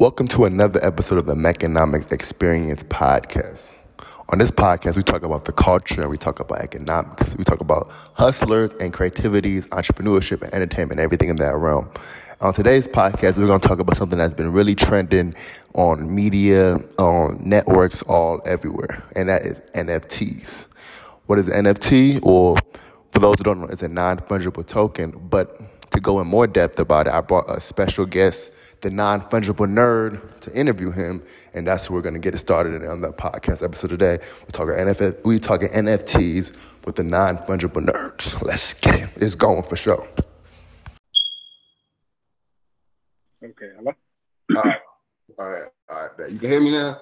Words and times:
Welcome 0.00 0.28
to 0.28 0.46
another 0.46 0.82
episode 0.82 1.18
of 1.18 1.26
the 1.26 1.34
Mekanomics 1.34 2.10
Experience 2.10 2.82
Podcast. 2.84 3.76
On 4.30 4.38
this 4.38 4.50
podcast, 4.50 4.96
we 4.96 5.02
talk 5.02 5.22
about 5.22 5.44
the 5.44 5.52
culture, 5.52 6.08
we 6.08 6.16
talk 6.16 6.40
about 6.40 6.60
economics, 6.62 7.36
we 7.36 7.44
talk 7.44 7.60
about 7.60 7.90
hustlers 8.14 8.72
and 8.80 8.94
creativities, 8.94 9.66
entrepreneurship 9.68 10.40
and 10.40 10.54
entertainment, 10.54 11.00
everything 11.00 11.28
in 11.28 11.36
that 11.36 11.54
realm. 11.54 11.90
On 12.40 12.54
today's 12.54 12.88
podcast, 12.88 13.36
we're 13.36 13.46
going 13.46 13.60
to 13.60 13.68
talk 13.68 13.78
about 13.78 13.98
something 13.98 14.16
that's 14.16 14.32
been 14.32 14.54
really 14.54 14.74
trending 14.74 15.34
on 15.74 16.14
media, 16.14 16.76
on 16.98 17.38
networks, 17.44 18.00
all 18.04 18.40
everywhere, 18.46 19.04
and 19.14 19.28
that 19.28 19.42
is 19.42 19.60
NFTs. 19.74 20.68
What 21.26 21.38
is 21.38 21.50
NFT? 21.50 22.20
Or 22.22 22.56
for 23.10 23.18
those 23.18 23.36
who 23.36 23.44
don't 23.44 23.60
know, 23.60 23.66
it's 23.66 23.82
a 23.82 23.88
non 23.88 24.16
fungible 24.20 24.66
token. 24.66 25.10
But 25.10 25.90
to 25.90 26.00
go 26.00 26.20
in 26.20 26.26
more 26.26 26.46
depth 26.46 26.78
about 26.78 27.06
it, 27.06 27.12
I 27.12 27.20
brought 27.20 27.50
a 27.50 27.60
special 27.60 28.06
guest 28.06 28.50
the 28.80 28.90
non 28.90 29.20
fungible 29.22 29.66
nerd 29.66 30.40
to 30.40 30.52
interview 30.54 30.90
him, 30.90 31.22
and 31.54 31.66
that's 31.66 31.86
who 31.86 31.94
we're 31.94 32.02
going 32.02 32.14
to 32.14 32.20
get 32.20 32.34
it 32.34 32.38
started 32.38 32.74
in 32.74 32.86
on 32.88 33.00
the 33.00 33.12
podcast 33.12 33.62
episode 33.62 33.88
today. 33.88 34.18
We're 34.40 34.46
talking 34.52 34.74
NF- 34.74 35.24
we 35.24 35.38
talking 35.38 35.68
NFTs 35.68 36.52
with 36.84 36.96
the 36.96 37.04
non 37.04 37.38
fungible 37.38 37.84
nerds. 37.84 38.40
Let's 38.42 38.74
get 38.74 39.00
it. 39.00 39.10
It's 39.16 39.34
going 39.34 39.62
for 39.62 39.76
sure. 39.76 40.06
Okay, 43.42 43.70
hello. 43.76 43.92
All 44.56 44.62
right, 44.62 44.78
all 45.38 45.48
right, 45.48 45.68
all 45.88 46.08
right. 46.18 46.30
You 46.30 46.38
can 46.38 46.50
hear 46.50 46.60
me 46.60 46.72
now. 46.72 47.00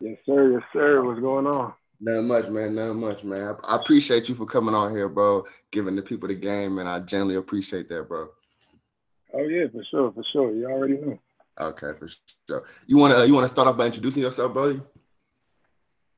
Yes, 0.00 0.18
sir. 0.26 0.52
Yes, 0.52 0.62
sir. 0.72 1.04
What's 1.04 1.20
going 1.20 1.46
on? 1.46 1.72
Not 2.00 2.22
much, 2.22 2.48
man. 2.48 2.76
Not 2.76 2.94
much, 2.94 3.24
man. 3.24 3.56
I, 3.64 3.74
I 3.74 3.76
appreciate 3.80 4.28
you 4.28 4.34
for 4.36 4.46
coming 4.46 4.74
on 4.74 4.92
here, 4.92 5.08
bro. 5.08 5.44
Giving 5.72 5.96
the 5.96 6.02
people 6.02 6.28
the 6.28 6.34
game, 6.34 6.78
and 6.78 6.88
I 6.88 7.00
genuinely 7.00 7.36
appreciate 7.36 7.88
that, 7.88 8.08
bro. 8.08 8.28
Oh 9.34 9.42
yeah, 9.42 9.66
for 9.72 9.84
sure, 9.90 10.12
for 10.12 10.24
sure. 10.32 10.54
You 10.54 10.66
already 10.66 10.98
know. 10.98 11.18
Okay, 11.60 11.92
for 11.98 12.08
sure. 12.48 12.64
You 12.86 12.98
wanna 12.98 13.24
you 13.26 13.34
wanna 13.34 13.48
start 13.48 13.68
off 13.68 13.76
by 13.76 13.86
introducing 13.86 14.22
yourself, 14.22 14.54
buddy? 14.54 14.80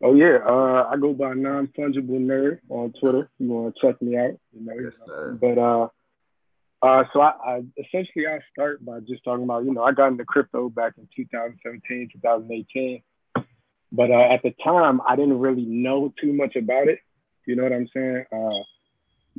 Oh 0.03 0.15
yeah, 0.15 0.39
uh, 0.47 0.89
I 0.91 0.97
go 0.97 1.13
by 1.13 1.35
non 1.35 1.69
fungible 1.69 2.21
nerd 2.21 2.61
on 2.69 2.93
Twitter. 3.01 3.29
You 3.39 3.49
wanna 3.49 3.73
check 3.81 4.01
me 4.01 4.17
out? 4.17 4.39
You 4.53 4.65
know. 4.65 4.75
Yes, 4.81 5.01
sir. 5.07 5.39
But 5.41 5.59
uh, 5.59 5.89
uh, 6.83 7.05
so 7.13 7.21
I, 7.21 7.33
I 7.45 7.63
essentially 7.77 8.27
I 8.27 8.41
start 8.53 8.85
by 8.85 9.01
just 9.01 9.25
talking 9.25 9.45
about 9.45 9.65
you 9.65 9.75
know 9.75 9.83
I 9.83 9.93
got 9.93 10.09
into 10.09 10.25
crypto 10.25 10.69
back 10.69 10.95
in 10.97 11.09
2017, 11.17 12.11
2018. 12.15 13.03
But 13.93 14.11
uh, 14.11 14.33
at 14.33 14.43
the 14.43 14.55
time, 14.63 15.01
I 15.07 15.17
didn't 15.17 15.41
really 15.41 15.65
know 15.65 16.15
too 16.21 16.33
much 16.33 16.55
about 16.55 16.89
it. 16.89 17.01
You 17.47 17.57
know 17.57 17.65
what 17.65 17.73
I'm 17.73 17.89
saying? 17.93 18.25
Uh, 18.33 18.63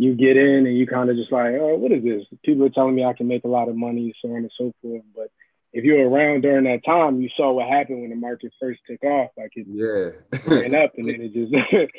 you 0.02 0.16
get 0.16 0.38
in 0.38 0.66
and 0.68 0.78
you 0.78 0.88
kind 0.88 1.10
of 1.10 1.18
just 1.18 1.32
like, 1.32 1.56
oh, 1.60 1.78
what 1.78 1.92
is 1.92 2.04
this? 2.04 2.24
People 2.46 2.66
are 2.66 2.70
telling 2.70 2.96
me 2.96 3.06
I 3.06 3.14
can 3.14 3.28
make 3.28 3.46
a 3.46 3.50
lot 3.50 3.70
of 3.70 3.76
money, 3.76 4.14
so 4.22 4.30
on 4.32 4.38
and 4.38 4.52
so 4.58 4.74
forth. 4.82 5.04
But 5.16 5.32
if 5.74 5.84
you're 5.86 6.10
around 6.10 6.42
during 6.42 6.66
that 6.66 6.86
time, 6.86 7.22
you 7.22 7.30
saw 7.38 7.52
what 7.54 7.68
happened 7.70 8.02
when 8.02 8.10
the 8.12 8.16
market 8.16 8.54
first 8.60 8.82
took 8.90 9.04
off. 9.04 9.32
Like 9.38 9.52
it 9.56 9.68
Yeah. 9.68 10.12
went 10.46 10.76
up 10.76 10.94
and 10.98 11.10
then 11.10 11.22
it 11.22 11.34
just, 11.34 11.54
It 11.54 11.92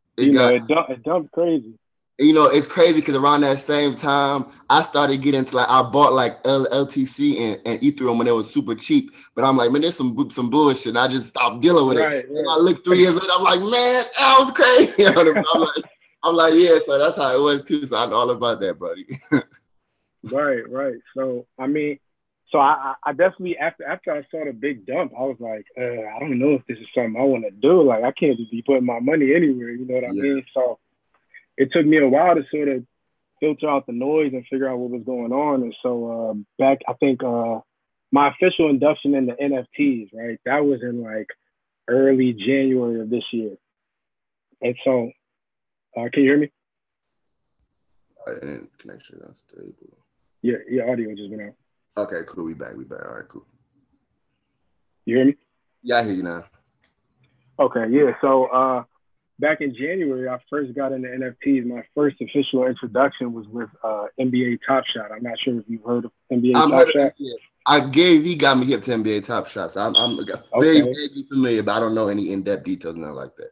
you 0.16 0.32
know, 0.32 0.48
it, 0.48 0.66
dump, 0.66 0.90
it 0.90 1.02
dumped 1.04 1.32
crazy. 1.32 1.78
you 2.18 2.32
know, 2.32 2.46
it's 2.46 2.66
crazy 2.66 3.00
because 3.00 3.16
around 3.16 3.40
that 3.42 3.60
same 3.60 3.94
time, 3.96 4.46
I 4.70 4.82
started 4.82 5.22
getting 5.22 5.40
into 5.40 5.56
like 5.56 5.68
I 5.68 5.82
bought 5.82 6.12
like 6.12 6.38
L- 6.44 6.68
LTC 6.70 7.38
and, 7.40 7.60
and 7.66 7.80
Ethereum 7.80 8.18
when 8.18 8.28
it 8.28 8.32
was 8.32 8.52
super 8.52 8.74
cheap. 8.74 9.14
But 9.34 9.44
I'm 9.44 9.56
like, 9.56 9.72
man, 9.72 9.82
there's 9.82 9.96
some 9.96 10.16
some 10.30 10.50
bullshit. 10.50 10.88
And 10.90 10.98
I 10.98 11.08
just 11.08 11.28
stopped 11.28 11.62
dealing 11.62 11.86
with 11.88 11.98
Right, 11.98 12.24
it. 12.24 12.28
And 12.28 12.46
I 12.48 12.54
right. 12.54 12.60
look 12.60 12.84
three 12.84 12.98
years 12.98 13.14
later, 13.14 13.32
I'm 13.32 13.42
like, 13.44 13.60
man, 13.60 14.04
that 14.18 14.36
was 14.38 14.52
crazy. 14.52 15.06
I'm 15.06 15.60
like, 15.60 15.84
I'm 16.22 16.34
like, 16.36 16.54
yeah. 16.54 16.78
So 16.78 16.98
that's 16.98 17.16
how 17.16 17.34
it 17.34 17.40
was 17.40 17.62
too. 17.62 17.84
So 17.86 17.96
I 17.96 18.06
know 18.06 18.16
all 18.16 18.30
about 18.30 18.60
that, 18.60 18.78
buddy. 18.78 19.06
Right, 20.22 20.68
right. 20.70 20.96
So 21.16 21.46
I 21.58 21.66
mean, 21.66 21.98
so 22.50 22.58
I, 22.58 22.94
I 23.04 23.12
definitely 23.12 23.56
after 23.58 23.84
after 23.86 24.12
I 24.12 24.22
saw 24.30 24.44
the 24.44 24.52
big 24.52 24.86
dump, 24.86 25.12
I 25.18 25.22
was 25.22 25.36
like, 25.40 25.66
uh, 25.78 26.06
I 26.16 26.18
don't 26.20 26.38
know 26.38 26.54
if 26.54 26.66
this 26.66 26.78
is 26.78 26.86
something 26.94 27.16
I 27.20 27.24
want 27.24 27.44
to 27.44 27.50
do. 27.50 27.82
Like 27.82 28.04
I 28.04 28.12
can't 28.12 28.38
just 28.38 28.50
be 28.50 28.62
putting 28.62 28.84
my 28.86 29.00
money 29.00 29.34
anywhere. 29.34 29.70
You 29.70 29.86
know 29.86 29.94
what 29.94 30.04
I 30.04 30.12
Yeah. 30.12 30.22
mean? 30.22 30.44
So 30.54 30.78
it 31.56 31.70
took 31.72 31.86
me 31.86 31.98
a 31.98 32.08
while 32.08 32.34
to 32.34 32.44
sort 32.50 32.68
of 32.68 32.84
filter 33.40 33.68
out 33.68 33.86
the 33.86 33.92
noise 33.92 34.32
and 34.32 34.46
figure 34.46 34.68
out 34.68 34.78
what 34.78 34.90
was 34.90 35.02
going 35.04 35.32
on. 35.32 35.62
And 35.62 35.74
so 35.82 36.30
uh, 36.30 36.34
back, 36.58 36.78
I 36.88 36.94
think 36.94 37.22
uh, 37.24 37.60
my 38.12 38.28
official 38.30 38.70
induction 38.70 39.14
into 39.14 39.34
NFTs, 39.40 40.10
right? 40.14 40.38
That 40.44 40.64
was 40.64 40.82
in 40.82 41.02
like 41.02 41.28
early 41.88 42.32
January 42.32 43.00
of 43.00 43.10
this 43.10 43.24
year. 43.32 43.56
And 44.62 44.76
so, 44.84 45.10
uh, 45.96 46.08
can 46.12 46.22
you 46.22 46.30
hear 46.30 46.38
me? 46.38 46.50
and 48.26 48.68
connection 48.78 49.18
is 49.18 49.26
unstable. 49.28 49.98
Yeah, 50.42 50.56
your 50.70 50.90
audio 50.90 51.10
just 51.14 51.30
went 51.30 51.42
out. 51.42 51.54
Okay, 52.04 52.20
cool. 52.28 52.44
We 52.44 52.54
back. 52.54 52.74
We 52.76 52.84
back. 52.84 53.04
All 53.04 53.14
right, 53.14 53.28
cool. 53.28 53.44
You 55.06 55.16
hear 55.16 55.24
me? 55.26 55.36
Yeah, 55.82 55.98
I 55.98 56.04
hear 56.04 56.12
you 56.12 56.22
now. 56.22 56.44
Okay, 57.58 57.86
yeah. 57.90 58.12
So 58.20 58.46
uh, 58.46 58.84
back 59.40 59.60
in 59.60 59.74
January, 59.74 60.28
I 60.28 60.38
first 60.48 60.74
got 60.74 60.92
into 60.92 61.08
NFTs. 61.08 61.66
My 61.66 61.82
first 61.94 62.16
official 62.20 62.66
introduction 62.66 63.32
was 63.32 63.46
with 63.48 63.68
uh, 63.82 64.06
NBA 64.20 64.58
Top 64.66 64.84
Shot. 64.86 65.10
I'm 65.12 65.22
not 65.22 65.38
sure 65.40 65.58
if 65.58 65.64
you've 65.68 65.84
heard 65.84 66.04
of 66.04 66.12
NBA 66.32 66.54
I'm 66.56 66.70
Top 66.70 66.86
Shot. 66.94 67.12
yeah. 67.18 67.34
I 67.66 67.80
Gary 67.88 68.18
Vee 68.18 68.34
got 68.36 68.58
me 68.58 68.66
hip 68.66 68.82
to 68.82 68.90
NBA 68.92 69.24
Top 69.24 69.46
Shots. 69.48 69.76
I'm, 69.76 69.94
I'm 69.96 70.16
very 70.58 70.82
Okay. 70.82 70.92
vaguely 70.94 71.24
familiar, 71.28 71.62
but 71.62 71.72
I 71.76 71.80
don't 71.80 71.94
know 71.94 72.08
any 72.08 72.32
in 72.32 72.42
depth 72.42 72.64
details, 72.64 72.96
nothing 72.96 73.14
like 73.16 73.36
that. 73.36 73.50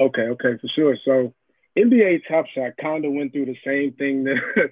Okay, 0.00 0.22
okay, 0.22 0.58
for 0.60 0.68
sure. 0.74 0.96
So 1.04 1.34
NBA 1.76 2.22
Top 2.28 2.46
Shot 2.54 2.72
kind 2.80 3.04
of 3.04 3.12
went 3.12 3.32
through 3.32 3.46
the 3.46 3.58
same 3.64 3.92
thing 3.92 4.24
that 4.24 4.38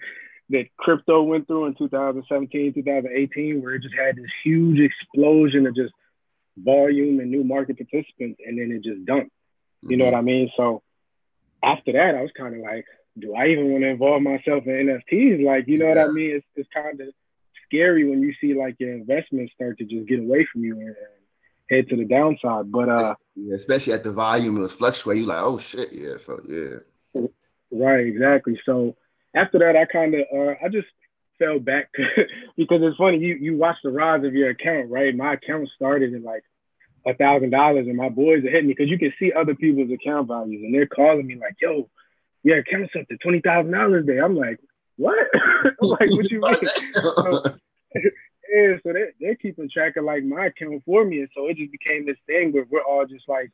that 0.51 0.67
crypto 0.77 1.23
went 1.23 1.47
through 1.47 1.67
in 1.67 1.75
2017, 1.75 2.75
2018, 2.75 3.63
where 3.63 3.75
it 3.75 3.83
just 3.83 3.95
had 3.95 4.17
this 4.17 4.31
huge 4.45 4.79
explosion 4.79 5.67
of 5.67 5.75
just 5.75 5.93
volume 6.57 7.21
and 7.21 7.31
new 7.31 7.45
market 7.45 7.77
participants, 7.77 8.41
and 8.45 8.59
then 8.59 8.71
it 8.73 8.85
just 8.85 9.05
dumped. 9.05 9.33
You 9.83 9.97
know 9.97 10.05
mm-hmm. 10.05 10.13
what 10.15 10.19
I 10.19 10.23
mean? 10.23 10.51
So 10.57 10.83
after 11.63 11.93
that, 11.93 12.15
I 12.15 12.23
was 12.23 12.31
kind 12.37 12.55
of 12.55 12.61
like, 12.61 12.87
do 13.19 13.35
I 13.35 13.49
even 13.49 13.71
want 13.71 13.83
to 13.83 13.89
involve 13.89 14.23
myself 14.23 14.65
in 14.67 14.73
NFTs? 15.11 15.45
Like, 15.45 15.67
you 15.69 15.79
know 15.79 15.87
what 15.87 15.99
I 15.99 16.09
mean? 16.09 16.37
It's, 16.37 16.47
it's 16.55 16.69
kind 16.73 17.01
of 17.01 17.09
scary 17.67 18.09
when 18.09 18.21
you 18.21 18.33
see 18.41 18.55
like 18.55 18.77
your 18.79 18.93
investments 18.93 19.53
start 19.55 19.79
to 19.79 19.85
just 19.85 20.09
get 20.09 20.21
away 20.21 20.47
from 20.53 20.63
you 20.65 20.79
and 20.79 20.97
head 21.71 21.89
to 21.89 21.97
the 21.97 22.05
downside. 22.05 22.71
But 22.71 22.89
uh, 22.89 23.15
Yeah, 23.35 23.55
especially 23.55 23.93
at 23.93 24.05
the 24.05 24.13
volume 24.13 24.57
it 24.57 24.61
was 24.61 24.73
fluctuating. 24.73 25.25
You 25.25 25.29
like, 25.29 25.43
oh 25.43 25.59
shit, 25.59 25.93
yeah. 25.93 26.17
So 26.19 26.41
yeah. 26.49 27.27
right, 27.73 28.07
exactly. 28.07 28.61
So 28.65 28.97
after 29.35 29.59
that, 29.59 29.77
I 29.77 29.85
kind 29.85 30.15
of 30.15 30.21
uh, 30.35 30.55
I 30.65 30.69
just 30.69 30.89
fell 31.39 31.59
back 31.59 31.91
because 32.57 32.81
it's 32.83 32.97
funny. 32.97 33.19
You 33.19 33.35
you 33.35 33.57
watch 33.57 33.77
the 33.83 33.91
rise 33.91 34.25
of 34.25 34.35
your 34.35 34.51
account, 34.51 34.91
right? 34.91 35.15
My 35.15 35.35
account 35.35 35.69
started 35.75 36.15
at 36.15 36.23
like 36.23 36.43
a 37.07 37.15
thousand 37.15 37.51
dollars, 37.51 37.87
and 37.87 37.97
my 37.97 38.09
boys 38.09 38.45
are 38.45 38.51
hitting 38.51 38.69
me 38.69 38.75
because 38.77 38.91
you 38.91 38.99
can 38.99 39.13
see 39.19 39.33
other 39.33 39.55
people's 39.55 39.91
account 39.91 40.29
values, 40.29 40.63
and 40.65 40.75
they're 40.75 40.87
calling 40.87 41.27
me 41.27 41.37
like, 41.37 41.55
"Yo, 41.61 41.89
your 42.43 42.59
account's 42.59 42.95
up 42.99 43.07
to 43.09 43.17
twenty 43.19 43.41
thousand 43.41 43.73
dollars 43.73 44.07
there." 44.07 44.25
I'm 44.25 44.37
like, 44.37 44.59
"What?" 44.97 45.19
I'm 45.65 45.89
like, 45.89 46.11
"What 46.11 46.31
you 46.31 46.41
mean?" 46.41 48.03
So 48.83 48.93
they 48.93 49.07
they're 49.21 49.37
keeping 49.37 49.69
track 49.71 49.97
of 49.97 50.05
like 50.05 50.25
my 50.25 50.47
account 50.47 50.83
for 50.85 51.05
me, 51.05 51.21
and 51.21 51.29
so 51.35 51.47
it 51.49 51.57
just 51.57 51.73
became 51.73 52.07
this 52.07 52.17
thing 52.27 52.53
where 52.53 52.67
we're 52.71 52.83
all 52.83 53.07
just 53.07 53.29
like 53.29 53.51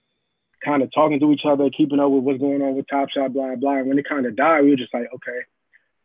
kind 0.64 0.82
of 0.82 0.90
talking 0.94 1.20
to 1.20 1.32
each 1.32 1.44
other, 1.44 1.70
keeping 1.70 1.98
up 1.98 2.10
with 2.10 2.22
what's 2.22 2.40
going 2.40 2.62
on 2.62 2.74
with 2.74 2.86
Top 2.88 3.08
Shot, 3.10 3.32
blah 3.32 3.56
blah. 3.56 3.78
And 3.78 3.88
when 3.88 3.98
it 3.98 4.08
kind 4.08 4.26
of 4.26 4.36
died, 4.36 4.62
we 4.62 4.70
were 4.70 4.76
just 4.76 4.94
like, 4.94 5.08
okay, 5.14 5.41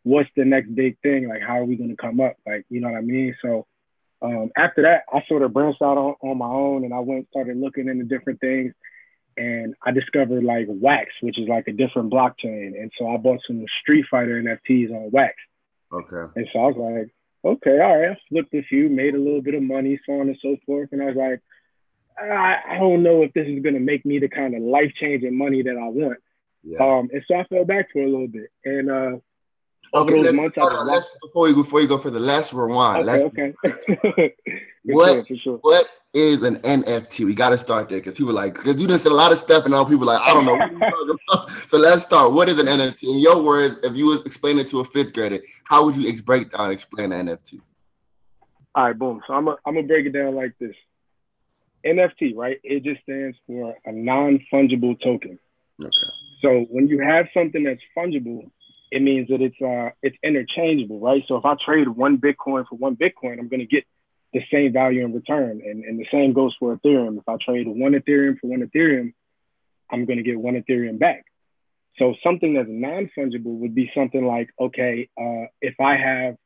what's 0.02 0.30
the 0.36 0.44
next 0.44 0.74
big 0.74 0.98
thing? 1.00 1.28
Like, 1.28 1.42
how 1.42 1.58
are 1.58 1.64
we 1.64 1.76
going 1.76 1.90
to 1.90 1.96
come 1.96 2.20
up? 2.20 2.36
Like, 2.46 2.64
you 2.68 2.80
know 2.80 2.90
what 2.90 2.98
I 2.98 3.02
mean? 3.02 3.36
So 3.42 3.66
um, 4.20 4.50
after 4.56 4.82
that, 4.82 5.02
I 5.12 5.22
sort 5.28 5.42
of 5.42 5.52
branched 5.52 5.82
out 5.82 5.98
on, 5.98 6.14
on 6.22 6.38
my 6.38 6.46
own, 6.46 6.84
and 6.84 6.92
I 6.92 7.00
went 7.00 7.28
started 7.30 7.56
looking 7.56 7.88
into 7.88 8.04
different 8.04 8.40
things, 8.40 8.74
and 9.36 9.74
I 9.84 9.92
discovered 9.92 10.42
like 10.44 10.66
Wax, 10.68 11.10
which 11.20 11.38
is 11.38 11.48
like 11.48 11.68
a 11.68 11.72
different 11.72 12.12
blockchain, 12.12 12.80
and 12.80 12.90
so 12.98 13.08
I 13.08 13.16
bought 13.16 13.40
some 13.46 13.64
Street 13.82 14.06
Fighter 14.10 14.42
NFTs 14.42 14.90
on 14.90 15.10
Wax. 15.12 15.34
okay. 15.92 16.32
And 16.34 16.48
so 16.52 16.58
I 16.58 16.66
was 16.66 16.76
like, 16.76 17.14
okay, 17.44 17.80
all 17.80 17.98
right. 17.98 18.10
I 18.12 18.18
flipped 18.28 18.54
a 18.54 18.62
few, 18.62 18.88
made 18.88 19.14
a 19.14 19.18
little 19.18 19.42
bit 19.42 19.54
of 19.54 19.62
money, 19.62 19.98
so 20.04 20.20
on 20.20 20.28
and 20.28 20.38
so 20.40 20.56
forth. 20.66 20.90
And 20.92 21.02
I 21.02 21.06
was 21.06 21.16
like, 21.16 21.40
I, 22.20 22.56
I 22.68 22.78
don't 22.78 23.02
know 23.02 23.22
if 23.22 23.32
this 23.32 23.46
is 23.46 23.62
going 23.62 23.74
to 23.74 23.80
make 23.80 24.04
me 24.04 24.18
the 24.18 24.28
kind 24.28 24.54
of 24.54 24.62
life 24.62 24.92
changing 25.00 25.36
money 25.36 25.62
that 25.62 25.76
I 25.76 25.88
want. 25.88 26.18
Yeah. 26.62 26.78
Um, 26.78 27.08
and 27.12 27.22
so 27.26 27.36
I 27.36 27.44
fell 27.44 27.64
back 27.64 27.88
for 27.92 28.00
a 28.00 28.06
little 28.08 28.28
bit. 28.28 28.50
And 28.64 28.90
uh, 28.90 29.16
okay, 29.94 30.14
those 30.14 30.24
let's, 30.24 30.36
months, 30.36 30.58
on, 30.58 30.86
let's 30.86 31.16
before 31.22 31.48
you 31.48 31.54
before 31.54 31.80
you 31.80 31.86
go 31.86 31.98
for 31.98 32.10
the 32.10 32.20
last 32.20 32.52
rewind. 32.52 33.08
okay, 33.08 33.54
okay. 34.04 34.34
What? 34.84 35.26
sure, 35.26 35.36
sure. 35.42 35.58
What 35.58 35.86
is 36.14 36.42
an 36.42 36.56
NFT? 36.58 37.24
We 37.24 37.34
got 37.34 37.50
to 37.50 37.58
start 37.58 37.88
there 37.88 37.98
because 37.98 38.14
people 38.14 38.32
like 38.32 38.54
because 38.54 38.80
you 38.80 38.86
done 38.86 38.98
said 38.98 39.12
a 39.12 39.14
lot 39.14 39.32
of 39.32 39.38
stuff 39.38 39.64
and 39.64 39.74
all 39.74 39.84
people 39.84 40.06
like 40.06 40.20
I 40.20 40.32
don't 40.32 40.44
know. 40.44 40.54
What 40.54 40.70
are 40.70 40.72
you 40.72 40.78
talking 40.78 41.18
about? 41.28 41.50
so 41.68 41.76
let's 41.76 42.02
start. 42.02 42.32
What 42.32 42.48
is 42.48 42.58
an 42.58 42.66
NFT? 42.66 43.04
In 43.04 43.18
your 43.18 43.42
words, 43.42 43.78
if 43.82 43.94
you 43.94 44.06
was 44.06 44.22
explaining 44.22 44.64
it 44.64 44.68
to 44.68 44.80
a 44.80 44.84
fifth 44.84 45.12
grader, 45.12 45.40
how 45.64 45.84
would 45.84 45.96
you 45.96 46.08
ex- 46.08 46.20
break 46.20 46.52
down 46.52 46.70
explain 46.70 47.12
an 47.12 47.26
NFT? 47.26 47.60
All 48.74 48.84
right, 48.84 48.98
boom. 48.98 49.20
So 49.26 49.34
I'm 49.34 49.44
gonna 49.44 49.56
I'm 49.66 49.74
gonna 49.74 49.86
break 49.86 50.06
it 50.06 50.12
down 50.12 50.34
like 50.34 50.54
this. 50.58 50.74
NFT, 51.84 52.34
right? 52.36 52.58
It 52.64 52.82
just 52.82 53.02
stands 53.02 53.36
for 53.46 53.74
a 53.84 53.92
non 53.92 54.40
fungible 54.52 55.00
token. 55.02 55.38
Okay. 55.80 55.90
So 56.42 56.66
when 56.70 56.88
you 56.88 57.00
have 57.00 57.26
something 57.34 57.64
that's 57.64 57.80
fungible, 57.96 58.50
it 58.90 59.02
means 59.02 59.28
that 59.28 59.40
it's 59.40 59.60
uh 59.60 59.90
it's 60.02 60.16
interchangeable, 60.22 61.00
right? 61.00 61.22
So 61.28 61.36
if 61.36 61.44
I 61.44 61.54
trade 61.64 61.88
one 61.88 62.18
Bitcoin 62.18 62.66
for 62.68 62.76
one 62.76 62.96
Bitcoin, 62.96 63.38
I'm 63.38 63.48
gonna 63.48 63.66
get 63.66 63.84
the 64.32 64.42
same 64.52 64.72
value 64.72 65.04
in 65.04 65.14
return. 65.14 65.62
And, 65.64 65.84
and 65.84 65.98
the 65.98 66.06
same 66.12 66.32
goes 66.32 66.54
for 66.58 66.76
Ethereum. 66.76 67.18
If 67.18 67.28
I 67.28 67.36
trade 67.36 67.66
one 67.66 67.92
Ethereum 67.92 68.38
for 68.38 68.48
one 68.48 68.60
Ethereum, 68.60 69.14
I'm 69.90 70.04
going 70.04 70.18
to 70.18 70.22
get 70.22 70.38
one 70.38 70.54
Ethereum 70.54 70.98
back. 70.98 71.24
So 71.98 72.14
something 72.22 72.54
that's 72.54 72.68
non-fungible 72.70 73.58
would 73.58 73.74
be 73.74 73.90
something 73.94 74.24
like, 74.24 74.50
okay, 74.60 75.08
uh, 75.20 75.46
if 75.60 75.80
I 75.80 75.96
have, 75.96 76.36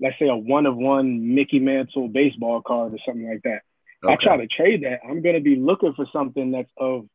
let's 0.00 0.18
say 0.18 0.28
a 0.28 0.36
one 0.36 0.66
of 0.66 0.76
one 0.76 1.34
Mickey 1.34 1.58
Mantle 1.58 2.08
baseball 2.08 2.60
card 2.60 2.92
or 2.92 2.98
something 3.06 3.28
like 3.28 3.42
that, 3.44 3.62
okay. 4.04 4.12
I 4.12 4.16
try 4.16 4.36
to 4.36 4.46
trade 4.46 4.84
that, 4.84 5.00
I'm 5.08 5.22
going 5.22 5.36
to 5.36 5.40
be 5.40 5.56
looking 5.56 5.94
for 5.94 6.06
something 6.12 6.50
that's 6.50 6.70
of 6.76 7.06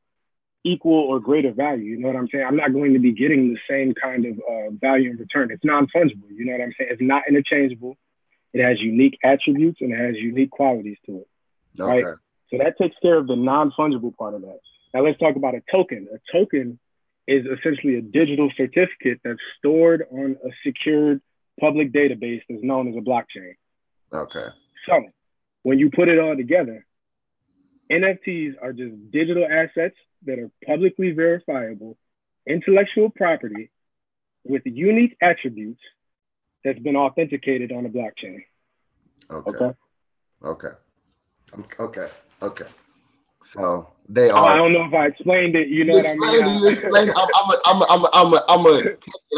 equal 0.63 0.93
or 0.93 1.19
greater 1.19 1.51
value. 1.51 1.91
You 1.91 1.99
know 1.99 2.07
what 2.07 2.17
I'm 2.17 2.27
saying? 2.29 2.45
I'm 2.45 2.55
not 2.55 2.73
going 2.73 2.93
to 2.93 2.99
be 2.99 3.11
getting 3.13 3.53
the 3.53 3.59
same 3.69 3.93
kind 3.93 4.25
of 4.25 4.39
uh, 4.39 4.71
value 4.71 5.11
in 5.11 5.17
return. 5.17 5.51
It's 5.51 5.63
non-fungible. 5.63 6.29
You 6.31 6.45
know 6.45 6.53
what 6.53 6.61
I'm 6.61 6.73
saying? 6.77 6.89
It's 6.91 7.01
not 7.01 7.23
interchangeable. 7.29 7.97
It 8.53 8.63
has 8.63 8.79
unique 8.79 9.17
attributes 9.23 9.81
and 9.81 9.91
it 9.93 9.99
has 9.99 10.15
unique 10.15 10.51
qualities 10.51 10.97
to 11.05 11.17
it. 11.17 11.27
Okay. 11.81 12.03
Right. 12.03 12.15
So 12.51 12.57
that 12.57 12.77
takes 12.79 12.95
care 13.01 13.17
of 13.17 13.27
the 13.27 13.35
non-fungible 13.35 14.15
part 14.17 14.33
of 14.33 14.41
that. 14.41 14.59
Now 14.93 15.05
let's 15.05 15.19
talk 15.19 15.35
about 15.35 15.53
a 15.53 15.61
token. 15.71 16.07
A 16.13 16.19
token 16.31 16.79
is 17.27 17.45
essentially 17.45 17.95
a 17.95 18.01
digital 18.01 18.49
certificate 18.57 19.21
that's 19.23 19.39
stored 19.59 20.03
on 20.11 20.35
a 20.43 20.49
secured 20.65 21.21
public 21.59 21.91
database 21.91 22.41
that's 22.49 22.63
known 22.63 22.87
as 22.87 22.95
a 22.95 23.01
blockchain. 23.01 23.53
Okay. 24.11 24.47
So 24.87 25.03
when 25.61 25.77
you 25.77 25.91
put 25.91 26.09
it 26.09 26.17
all 26.19 26.35
together, 26.35 26.85
NFTs 27.91 28.55
are 28.61 28.73
just 28.73 29.11
digital 29.11 29.45
assets 29.45 29.95
that 30.25 30.39
are 30.39 30.49
publicly 30.65 31.11
verifiable 31.11 31.97
intellectual 32.47 33.09
property 33.09 33.69
with 34.43 34.63
unique 34.65 35.15
attributes 35.21 35.81
that's 36.63 36.79
been 36.79 36.95
authenticated 36.95 37.71
on 37.71 37.83
the 37.83 37.89
blockchain. 37.89 38.43
Okay. 39.31 39.75
Okay. 40.43 40.67
Okay. 41.53 41.67
Okay. 41.79 42.07
okay. 42.41 42.65
So 43.43 43.89
they 44.07 44.29
are. 44.29 44.51
I 44.51 44.55
don't 44.55 44.73
know 44.73 44.85
if 44.85 44.93
I 44.93 45.07
explained 45.07 45.55
it. 45.55 45.69
You 45.69 45.85
know 45.85 45.93
what 45.93 46.05
I 46.05 46.15
mean? 46.15 46.61
You 46.61 46.69
explained. 46.69 47.11
I'm. 47.15 47.27
I'm. 47.35 47.51
A, 47.51 47.61
I'm. 47.65 47.81
A, 47.81 47.85
I'm. 47.89 48.03
A, 48.03 48.09
I'm. 48.13 48.33
A, 48.33 48.43
I'm. 48.49 48.65
A, 48.65 48.79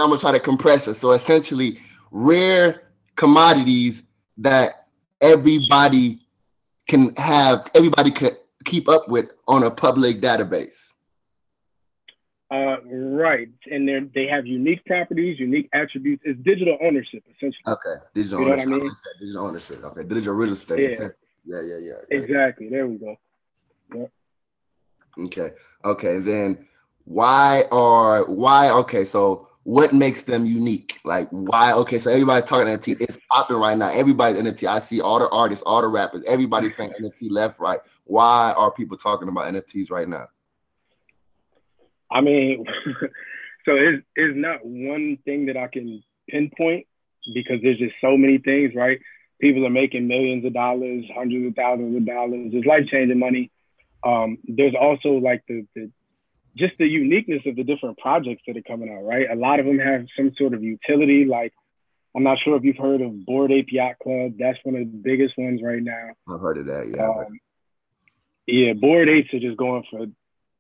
I'm 0.02 0.10
gonna 0.10 0.18
try 0.18 0.32
to 0.32 0.40
compress 0.40 0.88
it. 0.88 0.96
So 0.96 1.12
essentially, 1.12 1.80
rare 2.12 2.90
commodities 3.16 4.04
that 4.38 4.88
everybody 5.22 6.20
can 6.88 7.16
have. 7.16 7.70
Everybody 7.76 8.12
can 8.12 8.32
keep 8.66 8.90
up 8.90 9.08
with 9.08 9.32
on 9.48 9.64
a 9.64 9.72
public 9.72 10.22
database. 10.22 10.94
Uh, 12.52 12.76
right, 12.84 13.48
and 13.72 13.88
they 13.88 14.00
they 14.14 14.28
have 14.28 14.46
unique 14.46 14.84
properties, 14.86 15.40
unique 15.40 15.70
attributes. 15.74 16.22
It's 16.26 16.38
digital 16.42 16.78
ownership, 16.82 17.24
essentially. 17.34 17.64
Okay, 17.66 17.96
digital 18.14 18.42
you 18.42 18.46
know 18.48 18.52
ownership. 18.52 18.70
What 18.70 18.82
I 18.82 18.84
mean? 18.84 18.96
Digital 19.22 19.46
ownership. 19.48 19.84
Okay, 19.86 20.04
digital 20.04 20.34
real 20.34 20.52
estate. 20.52 21.00
Yeah. 21.00 21.08
yeah, 21.46 21.62
yeah, 21.62 21.78
yeah. 21.78 21.94
Exactly. 22.18 22.68
There 22.68 22.88
we 22.88 22.98
go. 22.98 23.16
Okay. 25.18 25.52
Okay. 25.86 26.20
Then 26.20 26.68
why 27.06 27.66
are 27.72 28.26
why 28.26 28.70
okay, 28.70 29.06
so 29.06 29.48
what 29.64 29.94
makes 29.94 30.24
them 30.24 30.46
unique? 30.46 31.00
Like 31.04 31.30
why 31.30 31.74
okay, 31.74 32.00
so 32.00 32.12
everybody's 32.12 32.50
talking 32.50 32.68
NFT. 32.68 33.00
It's 33.00 33.18
popping 33.32 33.58
right 33.58 33.78
now. 33.78 33.90
Everybody's 33.90 34.42
NFT. 34.42 34.68
I 34.68 34.80
see 34.80 35.02
all 35.02 35.20
the 35.20 35.30
artists, 35.30 35.64
all 35.66 35.82
the 35.82 35.88
rappers, 35.88 36.24
everybody's 36.26 36.76
saying 36.76 36.94
NFT 37.00 37.30
left, 37.30 37.60
right. 37.60 37.80
Why 38.06 38.54
are 38.58 38.72
people 38.72 38.98
talking 38.98 39.30
about 39.30 39.54
NFTs 39.54 39.90
right 39.90 40.08
now? 40.08 40.28
I 42.12 42.22
mean, 42.22 42.66
so 43.66 43.72
it's, 43.76 44.04
it's 44.16 44.38
not 44.38 44.66
one 44.66 45.18
thing 45.26 45.46
that 45.48 45.58
I 45.58 45.68
can 45.68 46.04
pinpoint 46.30 46.88
because 47.34 47.58
there's 47.62 47.80
just 47.80 47.96
so 48.02 48.18
many 48.18 48.38
things, 48.38 48.74
right? 48.76 49.00
People 49.40 49.66
are 49.66 49.72
making 49.72 50.08
millions 50.08 50.46
of 50.46 50.54
dollars, 50.54 51.06
hundreds 51.16 51.48
of 51.48 51.56
thousands 51.56 51.96
of 51.96 52.06
dollars. 52.06 52.52
It's 52.54 52.66
life 52.66 52.86
changing 52.92 53.20
money. 53.20 53.52
Um, 54.04 54.38
there's 54.48 54.76
also 54.80 55.10
like 55.10 55.44
the, 55.48 55.66
the 55.76 55.92
just 56.58 56.74
the 56.78 56.86
uniqueness 56.86 57.42
of 57.46 57.56
the 57.56 57.64
different 57.64 57.98
projects 57.98 58.44
that 58.46 58.58
are 58.58 58.62
coming 58.62 58.94
out, 58.94 59.06
right? 59.06 59.30
A 59.32 59.36
lot 59.36 59.60
of 59.60 59.66
them 59.66 59.80
have 59.80 60.06
some 60.18 60.32
sort 60.38 60.54
of 60.54 60.64
utility. 60.64 61.26
Like, 61.26 61.54
I'm 62.16 62.24
not 62.24 62.40
sure 62.44 62.58
if 62.58 62.64
you've 62.64 62.78
heard 62.78 63.02
of 63.02 63.26
Bored 63.26 63.52
Ape 63.52 63.72
Yacht 63.72 63.96
Club. 64.04 64.34
That's 64.38 64.58
one 64.64 64.76
of 64.76 64.82
the 64.82 64.98
biggest 64.98 65.38
ones 65.38 65.62
right 65.64 65.82
now. 65.82 66.10
I've 66.28 66.42
heard 66.42 66.58
of 66.58 66.66
that. 66.66 66.92
Yeah. 66.94 67.08
Um, 67.08 67.40
yeah, 68.48 68.74
Bored 68.74 69.08
Apes 69.08 69.34
are 69.34 69.40
just 69.40 69.58
going 69.58 69.84
for 69.90 70.08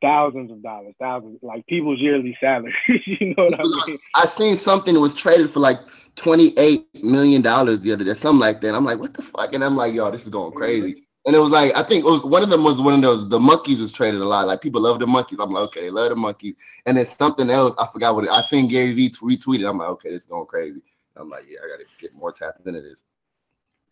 thousands 0.01 0.51
of 0.51 0.61
dollars, 0.61 0.93
thousands, 0.99 1.39
like 1.41 1.65
people's 1.67 1.99
yearly 1.99 2.35
salary. 2.39 2.73
you 3.05 3.33
know 3.35 3.45
what 3.45 3.59
I 3.59 3.87
mean? 3.87 3.99
I 4.15 4.25
seen 4.25 4.57
something 4.57 4.93
that 4.93 4.99
was 4.99 5.13
traded 5.13 5.51
for 5.51 5.59
like 5.59 5.77
twenty 6.15 6.57
eight 6.57 6.87
million 7.03 7.41
dollars 7.41 7.81
the 7.81 7.93
other 7.93 8.03
day, 8.03 8.13
something 8.13 8.39
like 8.39 8.61
that. 8.61 8.75
I'm 8.75 8.85
like, 8.85 8.99
what 8.99 9.13
the 9.13 9.21
fuck? 9.21 9.53
And 9.53 9.63
I'm 9.63 9.75
like, 9.75 9.93
yo, 9.93 10.09
this 10.11 10.23
is 10.23 10.29
going 10.29 10.53
crazy. 10.53 11.07
And 11.25 11.35
it 11.35 11.39
was 11.39 11.51
like 11.51 11.75
I 11.75 11.83
think 11.83 12.03
it 12.03 12.07
was 12.07 12.23
one 12.23 12.41
of 12.41 12.49
them 12.49 12.63
was 12.63 12.81
one 12.81 12.95
of 12.95 13.01
those 13.01 13.29
the 13.29 13.39
monkeys 13.39 13.79
was 13.79 13.91
traded 13.91 14.21
a 14.21 14.25
lot. 14.25 14.47
Like 14.47 14.61
people 14.61 14.81
love 14.81 14.99
the 14.99 15.07
monkeys. 15.07 15.39
I'm 15.39 15.51
like, 15.51 15.63
okay, 15.65 15.81
they 15.81 15.91
love 15.91 16.09
the 16.09 16.15
monkeys. 16.15 16.55
And 16.85 16.97
then 16.97 17.05
something 17.05 17.49
else, 17.49 17.75
I 17.77 17.87
forgot 17.93 18.15
what 18.15 18.25
it, 18.25 18.31
I 18.31 18.41
seen 18.41 18.67
Gary 18.67 18.93
Vee 18.93 19.11
retweeted. 19.11 19.69
I'm 19.69 19.77
like, 19.77 19.89
okay, 19.89 20.09
this 20.09 20.23
is 20.23 20.27
going 20.27 20.47
crazy. 20.47 20.81
I'm 21.15 21.29
like, 21.29 21.43
yeah, 21.47 21.59
I 21.63 21.69
gotta 21.69 21.85
get 21.99 22.15
more 22.15 22.31
tapped 22.31 22.63
than 22.63 22.75
it 22.75 22.85
is. 22.85 23.03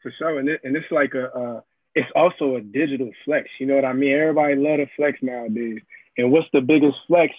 For 0.01 0.11
sure. 0.17 0.39
And, 0.39 0.49
it, 0.49 0.61
and 0.63 0.75
it's 0.75 0.89
like 0.91 1.13
a 1.13 1.31
uh, 1.31 1.61
it's 1.95 2.09
also 2.15 2.55
a 2.55 2.61
digital 2.61 3.11
flex. 3.25 3.47
You 3.59 3.67
know 3.67 3.75
what 3.75 3.85
I 3.85 3.93
mean? 3.93 4.13
Everybody 4.13 4.55
love 4.55 4.77
to 4.77 4.87
flex 4.95 5.19
nowadays. 5.21 5.79
And 6.19 6.31
what's 6.31 6.47
the 6.53 6.61
biggest 6.61 6.97
flex? 7.07 7.33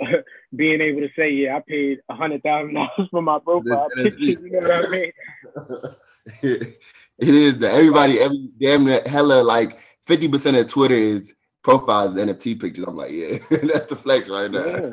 Being 0.56 0.80
able 0.80 1.00
to 1.00 1.08
say, 1.16 1.30
yeah, 1.30 1.56
I 1.56 1.60
paid 1.66 2.00
a 2.08 2.14
hundred 2.14 2.42
thousand 2.42 2.74
dollars 2.74 3.08
for 3.10 3.22
my 3.22 3.38
profile 3.38 3.88
picture. 3.94 4.24
You 4.24 4.50
know 4.50 4.60
what 4.60 4.86
I 4.86 4.88
mean? 4.88 6.74
It 7.18 7.34
is 7.34 7.58
that 7.58 7.74
everybody, 7.74 8.18
every 8.18 8.48
damn 8.60 8.86
hella 8.86 9.42
like 9.42 9.78
fifty 10.06 10.26
percent 10.26 10.56
of 10.56 10.66
Twitter 10.66 10.94
is 10.94 11.32
profiles 11.62 12.16
NFT 12.16 12.60
pictures. 12.60 12.84
I'm 12.88 12.96
like, 12.96 13.12
yeah, 13.12 13.38
that's 13.50 13.86
the 13.86 13.96
flex 13.96 14.28
right 14.28 14.50
now. 14.50 14.64
Yeah. 14.64 14.90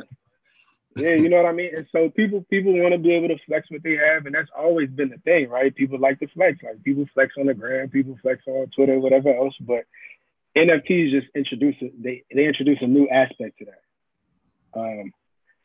yeah, 0.95 1.13
you 1.15 1.29
know 1.29 1.37
what 1.37 1.47
I 1.47 1.51
mean. 1.51 1.75
And 1.75 1.87
so 1.91 2.09
people 2.09 2.45
people 2.49 2.79
want 2.79 2.93
to 2.93 2.99
be 2.99 3.13
able 3.13 3.29
to 3.29 3.39
flex 3.47 3.71
what 3.71 3.81
they 3.81 3.95
have, 3.95 4.27
and 4.27 4.35
that's 4.35 4.51
always 4.55 4.89
been 4.89 5.09
the 5.09 5.17
thing, 5.19 5.49
right? 5.49 5.75
People 5.75 5.99
like 5.99 6.19
to 6.19 6.27
flex. 6.27 6.59
Like 6.63 6.83
people 6.83 7.05
flex 7.13 7.33
on 7.39 7.47
the 7.47 7.55
gram, 7.55 7.89
people 7.89 8.17
flex 8.21 8.43
on 8.45 8.67
Twitter, 8.75 8.99
whatever 8.99 9.35
else. 9.35 9.55
But 9.59 9.85
NFTs 10.57 11.11
just 11.11 11.27
introduce 11.35 11.75
it. 11.81 12.01
They 12.01 12.23
they 12.33 12.45
introduce 12.45 12.79
a 12.81 12.87
new 12.87 13.07
aspect 13.07 13.59
to 13.59 13.65
that. 13.65 14.79
Um, 14.79 15.11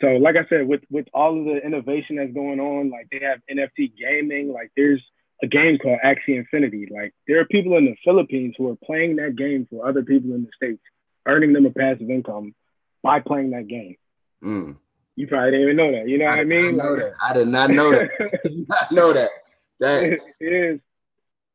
so 0.00 0.08
like 0.08 0.36
I 0.36 0.46
said, 0.48 0.66
with 0.66 0.82
with 0.90 1.06
all 1.14 1.38
of 1.38 1.44
the 1.44 1.64
innovation 1.64 2.16
that's 2.16 2.32
going 2.32 2.60
on, 2.60 2.90
like 2.90 3.08
they 3.10 3.20
have 3.24 3.40
NFT 3.50 3.92
gaming, 3.96 4.52
like 4.52 4.70
there's 4.76 5.02
a 5.42 5.46
game 5.46 5.78
called 5.78 5.98
Axie 6.04 6.36
Infinity. 6.36 6.88
Like 6.92 7.14
there 7.26 7.40
are 7.40 7.46
people 7.46 7.76
in 7.76 7.86
the 7.86 7.96
Philippines 8.04 8.54
who 8.56 8.70
are 8.70 8.76
playing 8.84 9.16
that 9.16 9.36
game 9.36 9.66
for 9.70 9.88
other 9.88 10.02
people 10.02 10.34
in 10.34 10.42
the 10.42 10.50
states, 10.54 10.82
earning 11.26 11.52
them 11.52 11.66
a 11.66 11.70
passive 11.70 12.10
income 12.10 12.54
by 13.02 13.20
playing 13.20 13.50
that 13.50 13.68
game. 13.68 13.96
Mm. 14.42 14.76
You 15.16 15.26
probably 15.26 15.52
didn't 15.52 15.62
even 15.62 15.76
know 15.76 15.92
that. 15.92 16.08
You 16.08 16.18
know 16.18 16.26
I 16.26 16.30
what 16.30 16.40
I 16.40 16.44
mean? 16.44 16.76
Know 16.76 16.92
like, 16.92 17.12
I 17.22 17.32
did 17.32 17.48
not 17.48 17.70
know 17.70 17.90
that. 17.90 18.10
I 18.20 18.48
did 18.48 18.68
not 18.68 18.92
know 18.92 19.12
that. 19.12 19.30
That 19.78 20.04
it 20.04 20.22
is. 20.40 20.80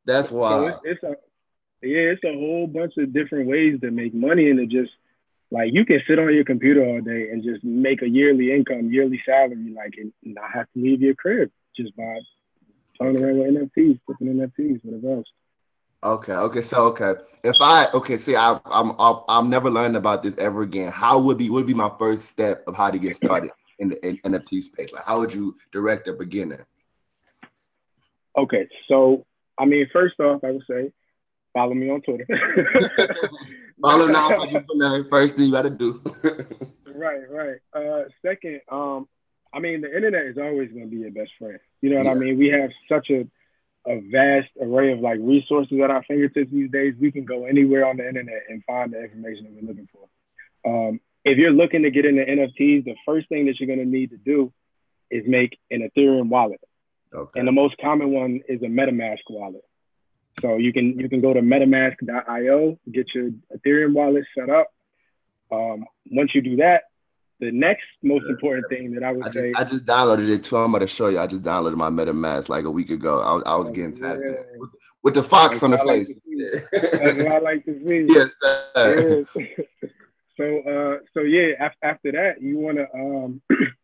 That's 0.05 0.29
why. 0.29 0.51
So 0.51 0.67
it's, 0.67 0.79
it's, 0.83 1.03
a 1.03 1.15
yeah, 1.81 2.11
it's 2.11 2.23
a 2.23 2.33
whole 2.33 2.67
bunch 2.67 2.93
of 2.97 3.13
different 3.13 3.47
ways 3.47 3.79
to 3.81 3.91
make 3.91 4.13
money, 4.13 4.49
and 4.49 4.59
it 4.59 4.69
just 4.69 4.91
like 5.51 5.73
you 5.73 5.85
can 5.85 6.01
sit 6.07 6.19
on 6.19 6.33
your 6.33 6.45
computer 6.45 6.83
all 6.83 7.01
day 7.01 7.29
and 7.29 7.43
just 7.43 7.63
make 7.63 8.01
a 8.01 8.09
yearly 8.09 8.53
income, 8.53 8.91
yearly 8.91 9.21
salary, 9.25 9.73
like 9.75 9.95
and 9.97 10.13
not 10.23 10.51
have 10.53 10.67
to 10.73 10.81
leave 10.81 11.01
your 11.01 11.15
crib 11.15 11.51
just 11.75 11.95
by 11.95 12.19
playing 12.97 13.21
around 13.21 13.39
with 13.39 13.47
NFTs, 13.47 13.99
flipping 14.05 14.27
NFTs, 14.27 14.83
whatever 14.83 15.17
else. 15.17 15.27
Okay. 16.03 16.33
Okay. 16.33 16.61
So 16.61 16.85
okay, 16.87 17.13
if 17.43 17.55
I 17.59 17.87
okay, 17.93 18.17
see, 18.17 18.35
I, 18.35 18.59
I'm 18.65 18.95
I'm 18.97 19.19
I'm 19.27 19.49
never 19.49 19.69
learning 19.69 19.97
about 19.97 20.23
this 20.23 20.35
ever 20.37 20.61
again. 20.61 20.91
How 20.91 21.19
would 21.19 21.37
be 21.37 21.49
would 21.49 21.67
be 21.67 21.73
my 21.73 21.91
first 21.99 22.25
step 22.25 22.63
of 22.67 22.75
how 22.75 22.89
to 22.89 22.97
get 22.97 23.15
started 23.15 23.51
in 23.79 23.89
the 23.89 24.07
in 24.07 24.17
NFT 24.19 24.63
space? 24.63 24.91
Like, 24.93 25.03
how 25.03 25.19
would 25.19 25.33
you 25.33 25.55
direct 25.71 26.07
a 26.07 26.13
beginner? 26.13 26.65
Okay, 28.37 28.67
so 28.87 29.25
I 29.57 29.65
mean, 29.65 29.87
first 29.91 30.19
off, 30.19 30.43
I 30.43 30.51
would 30.51 30.63
say 30.69 30.91
follow 31.53 31.73
me 31.73 31.89
on 31.89 32.01
Twitter. 32.01 32.25
follow 33.81 34.07
now, 34.07 35.03
first 35.09 35.35
thing 35.35 35.45
you 35.45 35.51
got 35.51 35.63
to 35.63 35.69
do. 35.69 36.01
right, 36.95 37.29
right. 37.29 37.57
Uh, 37.73 38.03
second, 38.25 38.61
um, 38.71 39.07
I 39.53 39.59
mean, 39.59 39.81
the 39.81 39.93
internet 39.93 40.25
is 40.25 40.37
always 40.37 40.69
going 40.71 40.85
to 40.85 40.89
be 40.89 40.97
your 40.97 41.11
best 41.11 41.31
friend. 41.37 41.59
You 41.81 41.91
know 41.91 41.97
what 41.97 42.05
yeah. 42.05 42.11
I 42.11 42.15
mean? 42.15 42.37
We 42.37 42.47
have 42.49 42.71
such 42.89 43.09
a 43.09 43.27
a 43.87 43.99
vast 44.11 44.49
array 44.61 44.91
of 44.93 44.99
like 44.99 45.17
resources 45.19 45.79
at 45.83 45.89
our 45.89 46.03
fingertips 46.03 46.51
these 46.51 46.69
days. 46.69 46.93
We 46.99 47.11
can 47.11 47.25
go 47.25 47.45
anywhere 47.45 47.87
on 47.87 47.97
the 47.97 48.07
internet 48.07 48.43
and 48.47 48.63
find 48.65 48.93
the 48.93 49.01
information 49.01 49.45
that 49.45 49.53
we're 49.53 49.67
looking 49.67 49.87
for. 49.91 50.07
Um, 50.63 50.99
if 51.25 51.37
you're 51.37 51.51
looking 51.51 51.83
to 51.83 51.91
get 51.91 52.05
into 52.05 52.23
NFTs, 52.23 52.85
the 52.85 52.95
first 53.05 53.27
thing 53.29 53.45
that 53.45 53.59
you're 53.59 53.67
going 53.67 53.79
to 53.79 53.85
need 53.85 54.11
to 54.11 54.17
do 54.17 54.53
is 55.09 55.23
make 55.27 55.57
an 55.69 55.87
Ethereum 55.89 56.29
wallet. 56.29 56.61
Okay. 57.13 57.39
And 57.39 57.47
the 57.47 57.51
most 57.51 57.75
common 57.81 58.11
one 58.11 58.41
is 58.47 58.61
a 58.61 58.67
MetaMask 58.67 59.19
wallet. 59.29 59.63
So 60.39 60.57
you 60.57 60.71
can 60.71 60.97
you 60.97 61.09
can 61.09 61.21
go 61.21 61.33
to 61.33 61.41
MetaMask.io, 61.41 62.79
get 62.91 63.13
your 63.13 63.31
Ethereum 63.55 63.93
wallet 63.93 64.25
set 64.37 64.49
up. 64.49 64.73
Um, 65.51 65.85
once 66.09 66.33
you 66.33 66.41
do 66.41 66.55
that, 66.57 66.83
the 67.41 67.51
next 67.51 67.83
most 68.01 68.25
important 68.29 68.69
thing 68.69 68.93
that 68.93 69.03
I 69.03 69.11
would 69.11 69.23
I 69.23 69.29
just, 69.29 69.37
say. 69.37 69.53
I 69.55 69.63
just 69.63 69.85
downloaded 69.85 70.29
it 70.29 70.43
too. 70.43 70.57
I'm 70.57 70.69
about 70.69 70.79
to 70.79 70.87
show 70.87 71.07
you. 71.09 71.19
I 71.19 71.27
just 71.27 71.41
downloaded 71.41 71.75
my 71.75 71.89
MetaMask 71.89 72.49
like 72.49 72.65
a 72.65 72.71
week 72.71 72.91
ago. 72.91 73.19
I 73.19 73.33
was, 73.33 73.43
I 73.45 73.55
was 73.57 73.69
oh, 73.69 73.73
getting 73.73 73.93
tapped 73.93 74.21
yeah. 74.23 74.31
with, 74.57 74.69
with, 75.03 75.13
the 75.15 75.23
fox 75.23 75.59
That's 75.59 75.63
on 75.63 75.71
the 75.71 75.77
face. 75.79 76.09
Like 76.09 76.69
That's 76.71 77.23
what 77.23 77.31
I 77.31 77.39
like 77.39 77.65
to 77.65 77.87
see. 77.87 78.05
yes, 78.13 78.27
sir. 78.41 79.25
so, 80.37 80.59
uh, 80.61 80.97
so 81.13 81.21
yeah. 81.21 81.55
After, 81.59 81.77
after 81.83 82.11
that, 82.13 82.41
you 82.41 82.57
want 82.57 82.77
to. 82.77 82.87
Um, 82.93 83.41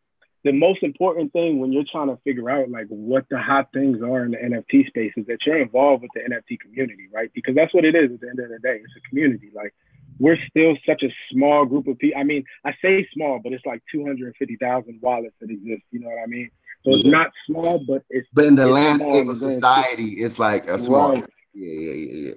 the 0.48 0.52
most 0.54 0.82
important 0.82 1.30
thing 1.34 1.58
when 1.58 1.72
you're 1.74 1.84
trying 1.92 2.08
to 2.08 2.16
figure 2.24 2.48
out 2.48 2.70
like 2.70 2.86
what 2.88 3.26
the 3.28 3.38
hot 3.38 3.68
things 3.74 4.00
are 4.00 4.24
in 4.24 4.30
the 4.30 4.38
NFT 4.38 4.86
space 4.86 5.12
is 5.14 5.26
that 5.26 5.36
you're 5.44 5.60
involved 5.60 6.02
with 6.02 6.10
the 6.14 6.20
NFT 6.20 6.58
community, 6.58 7.06
right? 7.12 7.30
Because 7.34 7.54
that's 7.54 7.74
what 7.74 7.84
it 7.84 7.94
is 7.94 8.10
at 8.12 8.20
the 8.20 8.28
end 8.30 8.40
of 8.40 8.48
the 8.48 8.58
day. 8.58 8.80
It's 8.82 8.94
a 8.96 9.08
community. 9.10 9.50
Like 9.54 9.74
we're 10.18 10.38
still 10.48 10.74
such 10.86 11.02
a 11.02 11.10
small 11.30 11.66
group 11.66 11.86
of 11.86 11.98
people. 11.98 12.18
I 12.18 12.24
mean, 12.24 12.44
I 12.64 12.72
say 12.80 13.06
small, 13.12 13.40
but 13.44 13.52
it's 13.52 13.66
like 13.66 13.82
250,000 13.92 15.00
wallets 15.02 15.34
that 15.42 15.50
exist. 15.50 15.82
You 15.90 16.00
know 16.00 16.08
what 16.08 16.22
I 16.22 16.26
mean? 16.26 16.50
So 16.82 16.94
it's 16.94 17.04
not 17.06 17.30
small, 17.46 17.78
but 17.86 18.04
it's. 18.08 18.26
But 18.32 18.46
in 18.46 18.54
the 18.54 18.68
landscape 18.68 19.28
of 19.28 19.36
society, 19.36 20.12
it's 20.24 20.38
like 20.38 20.66
a 20.66 20.78
small. 20.78 21.10
Right. 21.10 21.24
Yeah, 21.52 21.72
yeah, 21.72 21.92
yeah, 21.92 22.28
yeah. 22.28 22.34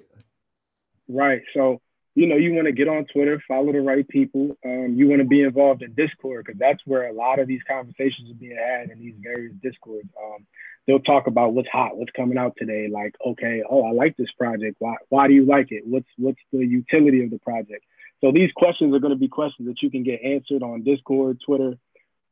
Right. 1.08 1.40
So 1.54 1.80
you 2.14 2.26
know, 2.26 2.36
you 2.36 2.52
want 2.52 2.66
to 2.66 2.72
get 2.72 2.88
on 2.88 3.06
Twitter, 3.06 3.42
follow 3.48 3.72
the 3.72 3.80
right 3.80 4.06
people. 4.06 4.56
Um, 4.64 4.94
you 4.96 5.08
want 5.08 5.20
to 5.20 5.26
be 5.26 5.42
involved 5.42 5.82
in 5.82 5.94
Discord 5.94 6.44
because 6.44 6.58
that's 6.58 6.80
where 6.84 7.08
a 7.08 7.12
lot 7.12 7.38
of 7.38 7.48
these 7.48 7.62
conversations 7.66 8.30
are 8.30 8.34
being 8.34 8.56
had 8.56 8.90
in 8.90 8.98
these 8.98 9.14
various 9.22 9.54
Discords. 9.62 10.08
Um, 10.22 10.46
they'll 10.86 11.00
talk 11.00 11.26
about 11.26 11.54
what's 11.54 11.68
hot, 11.68 11.96
what's 11.96 12.12
coming 12.12 12.36
out 12.36 12.54
today. 12.58 12.88
Like, 12.92 13.14
okay, 13.24 13.62
oh, 13.68 13.84
I 13.84 13.92
like 13.92 14.16
this 14.16 14.30
project. 14.36 14.76
Why? 14.78 14.96
Why 15.08 15.28
do 15.28 15.34
you 15.34 15.46
like 15.46 15.68
it? 15.70 15.84
What's 15.86 16.08
what's 16.18 16.40
the 16.52 16.58
utility 16.58 17.24
of 17.24 17.30
the 17.30 17.38
project? 17.38 17.84
So 18.20 18.30
these 18.30 18.50
questions 18.54 18.94
are 18.94 19.00
going 19.00 19.14
to 19.14 19.18
be 19.18 19.28
questions 19.28 19.68
that 19.68 19.82
you 19.82 19.90
can 19.90 20.04
get 20.04 20.22
answered 20.22 20.62
on 20.62 20.84
Discord, 20.84 21.40
Twitter, 21.44 21.78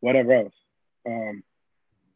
whatever 0.00 0.32
else. 0.32 0.54
Um, 1.06 1.42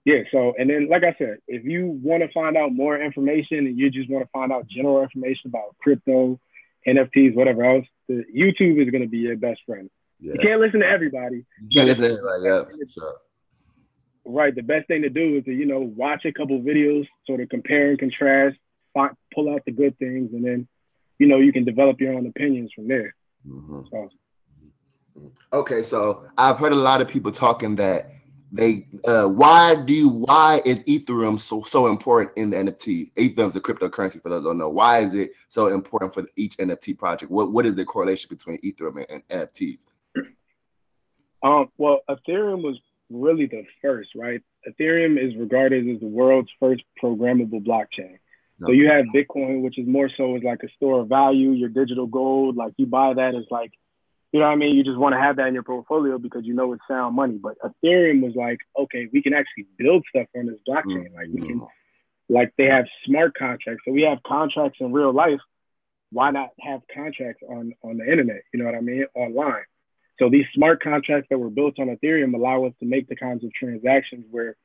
yeah. 0.05 0.23
So, 0.31 0.53
and 0.59 0.69
then, 0.69 0.89
like 0.91 1.03
I 1.03 1.17
said, 1.19 1.39
if 1.49 1.65
you 1.65 1.99
want 2.03 2.23
to 2.23 2.33
find 2.33 2.57
out 2.57 2.73
more 2.73 3.01
information 3.01 3.67
and 3.67 3.79
you 3.79 3.91
just 3.91 4.11
want 4.11 4.25
to 4.25 4.31
find 4.33 4.53
out 4.53 4.69
general 4.69 5.03
information 5.03 5.49
about 5.49 5.77
crypto, 5.83 6.39
NFTs, 6.87 7.35
whatever 7.35 7.65
else, 7.65 7.87
the 8.09 8.25
YouTube 8.35 8.83
is 8.83 8.91
going 8.91 9.03
to 9.03 9.09
be 9.09 9.19
your 9.19 9.37
best 9.37 9.61
friend. 9.67 9.91
Yes. 10.21 10.37
You 10.39 10.47
can't 10.47 10.61
listen 10.61 10.81
to 10.81 10.87
everybody. 10.87 11.45
You 11.69 11.69
can't 11.73 11.89
listen 11.89 12.05
to 12.05 12.11
everybody. 12.19 12.45
Yeah, 12.45 12.85
sure. 12.95 13.17
Right. 14.25 14.55
The 14.55 14.63
best 14.63 14.89
thing 14.89 15.03
to 15.03 15.11
do 15.11 15.37
is 15.37 15.45
to, 15.45 15.53
you 15.53 15.67
know, 15.67 15.81
watch 15.81 16.25
a 16.25 16.33
couple 16.33 16.61
videos, 16.61 17.07
sort 17.27 17.41
of 17.41 17.49
compare 17.49 17.91
and 17.91 17.99
contrast, 17.99 18.57
find, 18.95 19.15
pull 19.35 19.53
out 19.53 19.63
the 19.67 19.73
good 19.73 19.99
things, 19.99 20.33
and 20.33 20.45
then, 20.45 20.67
you 21.19 21.27
know, 21.27 21.39
you 21.39 21.53
can 21.53 21.65
develop 21.65 22.01
your 22.01 22.15
own 22.15 22.27
opinions 22.27 22.73
from 22.75 22.89
there. 22.89 23.15
Mm-hmm. 23.47 23.81
So. 23.91 24.11
Okay, 25.53 25.83
so 25.83 26.27
I've 26.39 26.59
heard 26.59 26.73
a 26.73 26.77
lot 26.77 27.01
of 27.01 27.09
people 27.09 27.31
talking 27.33 27.77
that 27.77 28.11
they 28.55 28.87
uh, 29.05 29.27
why 29.27 29.75
do 29.75 30.09
why 30.09 30.63
is 30.65 30.85
Ethereum 30.85 31.41
so 31.41 31.63
so 31.63 31.89
important 31.89 32.31
in 32.37 32.51
the 32.51 32.57
NFT? 32.57 33.13
Ethereum 33.15 33.49
is 33.49 33.57
a 33.57 33.61
cryptocurrency 33.61 34.23
for 34.23 34.29
those 34.29 34.43
who 34.43 34.49
don't 34.49 34.59
know. 34.59 34.69
Why 34.69 35.01
is 35.01 35.13
it 35.13 35.33
so 35.49 35.67
important 35.67 36.15
for 36.15 36.25
each 36.37 36.57
NFT 36.59 36.97
project? 36.97 37.33
What 37.33 37.53
what 37.53 37.67
is 37.67 37.75
the 37.75 37.85
correlation 37.85 38.29
between 38.29 38.59
Ethereum 38.63 39.05
and, 39.09 39.23
and 39.29 39.49
NFTs? 39.49 39.87
Um, 41.43 41.69
well, 41.77 42.01
Ethereum 42.09 42.63
was 42.63 42.79
really 43.11 43.47
the 43.47 43.65
first, 43.83 44.11
right? 44.15 44.41
Ethereum 44.69 45.19
is 45.23 45.37
regarded 45.37 45.89
as 45.89 46.01
the 46.01 46.07
world's 46.07 46.51
first 46.61 46.85
programmable 47.03 47.63
blockchain. 47.63 48.19
So 48.65 48.71
you 48.71 48.89
have 48.89 49.05
Bitcoin, 49.15 49.63
which 49.63 49.79
is 49.79 49.87
more 49.87 50.09
so 50.17 50.37
as 50.37 50.43
like 50.43 50.63
a 50.63 50.69
store 50.77 51.01
of 51.01 51.09
value, 51.09 51.51
your 51.51 51.69
digital 51.69 52.07
gold. 52.07 52.57
Like 52.57 52.73
you 52.77 52.87
buy 52.87 53.13
that 53.13 53.35
as 53.35 53.45
like, 53.51 53.73
you 54.35 54.41
know 54.41 54.47
what 54.47 54.53
I 54.55 54.57
mean? 54.57 54.75
You 54.75 54.83
just 54.83 54.99
want 54.99 55.15
to 55.15 55.21
have 55.21 55.37
that 55.37 55.47
in 55.47 55.55
your 55.55 55.63
portfolio 55.63 56.19
because 56.19 56.45
you 56.45 56.55
know 56.55 56.73
it's 56.73 56.83
sound 56.89 57.15
money. 57.15 57.39
But 57.41 57.55
Ethereum 57.61 58.21
was 58.21 58.35
like, 58.35 58.59
okay, 58.77 59.09
we 59.13 59.23
can 59.23 59.33
actually 59.33 59.69
build 59.79 60.05
stuff 60.09 60.27
on 60.37 60.47
this 60.47 60.59
blockchain. 60.69 61.07
Mm-hmm. 61.07 61.15
Like 61.15 61.29
we 61.33 61.41
can, 61.41 61.63
like 62.29 62.53
they 62.59 62.65
have 62.65 62.87
smart 63.07 63.35
contracts. 63.39 63.85
So 63.87 63.93
we 63.93 64.03
have 64.03 64.25
contracts 64.27 64.79
in 64.81 64.93
real 64.93 65.13
life. 65.13 65.39
Why 66.11 66.33
not 66.33 66.49
have 66.59 66.81
contracts 66.93 67.45
on 67.49 67.75
on 67.85 67.99
the 67.99 68.11
internet? 68.11 68.43
You 68.53 68.59
know 68.59 68.65
what 68.65 68.75
I 68.75 68.81
mean? 68.81 69.07
Online. 69.15 69.63
So 70.19 70.29
these 70.29 70.47
smart 70.53 70.83
contracts 70.83 71.29
that 71.31 71.39
were 71.39 71.49
built 71.49 71.79
on 71.79 71.87
Ethereum 71.87 72.35
allow 72.35 72.65
us 72.65 72.73
to 72.81 72.87
make 72.87 73.09
the 73.09 73.15
kinds 73.15 73.45
of 73.45 73.53
transactions 73.53 74.25
where, 74.33 74.57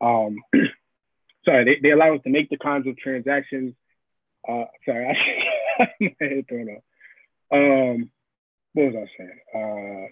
um, 0.00 0.38
sorry, 1.44 1.64
they, 1.64 1.80
they 1.80 1.92
allow 1.92 2.16
us 2.16 2.22
to 2.24 2.30
make 2.30 2.50
the 2.50 2.58
kinds 2.58 2.88
of 2.88 2.96
transactions. 2.96 3.74
Uh, 4.48 4.64
sorry, 4.84 5.06
I, 5.78 5.86
my 6.00 6.10
head 6.18 6.48
thrown 6.48 6.70
off. 6.70 6.82
Um, 7.52 8.10
what 8.74 8.92
was 8.92 8.94
I 8.94 9.06
saying? 9.18 9.38
Uh, 9.54 10.08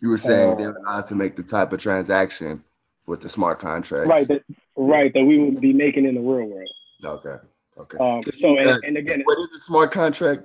you 0.00 0.08
were 0.08 0.18
saying 0.18 0.52
uh, 0.52 0.54
they 0.56 0.66
were 0.66 0.76
allowed 0.76 1.06
to 1.08 1.14
make 1.14 1.36
the 1.36 1.42
type 1.42 1.72
of 1.72 1.80
transaction 1.80 2.62
with 3.06 3.20
the 3.20 3.28
smart 3.28 3.58
contracts, 3.58 4.08
right? 4.08 4.28
That, 4.28 4.42
right, 4.76 5.12
that 5.14 5.24
we 5.24 5.38
would 5.38 5.60
be 5.60 5.72
making 5.72 6.06
in 6.06 6.14
the 6.14 6.20
real 6.20 6.46
world. 6.46 6.68
Okay. 7.04 7.36
Okay. 7.76 7.98
Um, 7.98 8.22
so, 8.38 8.56
and, 8.58 8.84
and, 8.84 8.96
again, 8.96 9.22
what 9.24 9.38
is 9.38 9.48
a 9.56 9.58
smart 9.58 9.90
contract? 9.90 10.44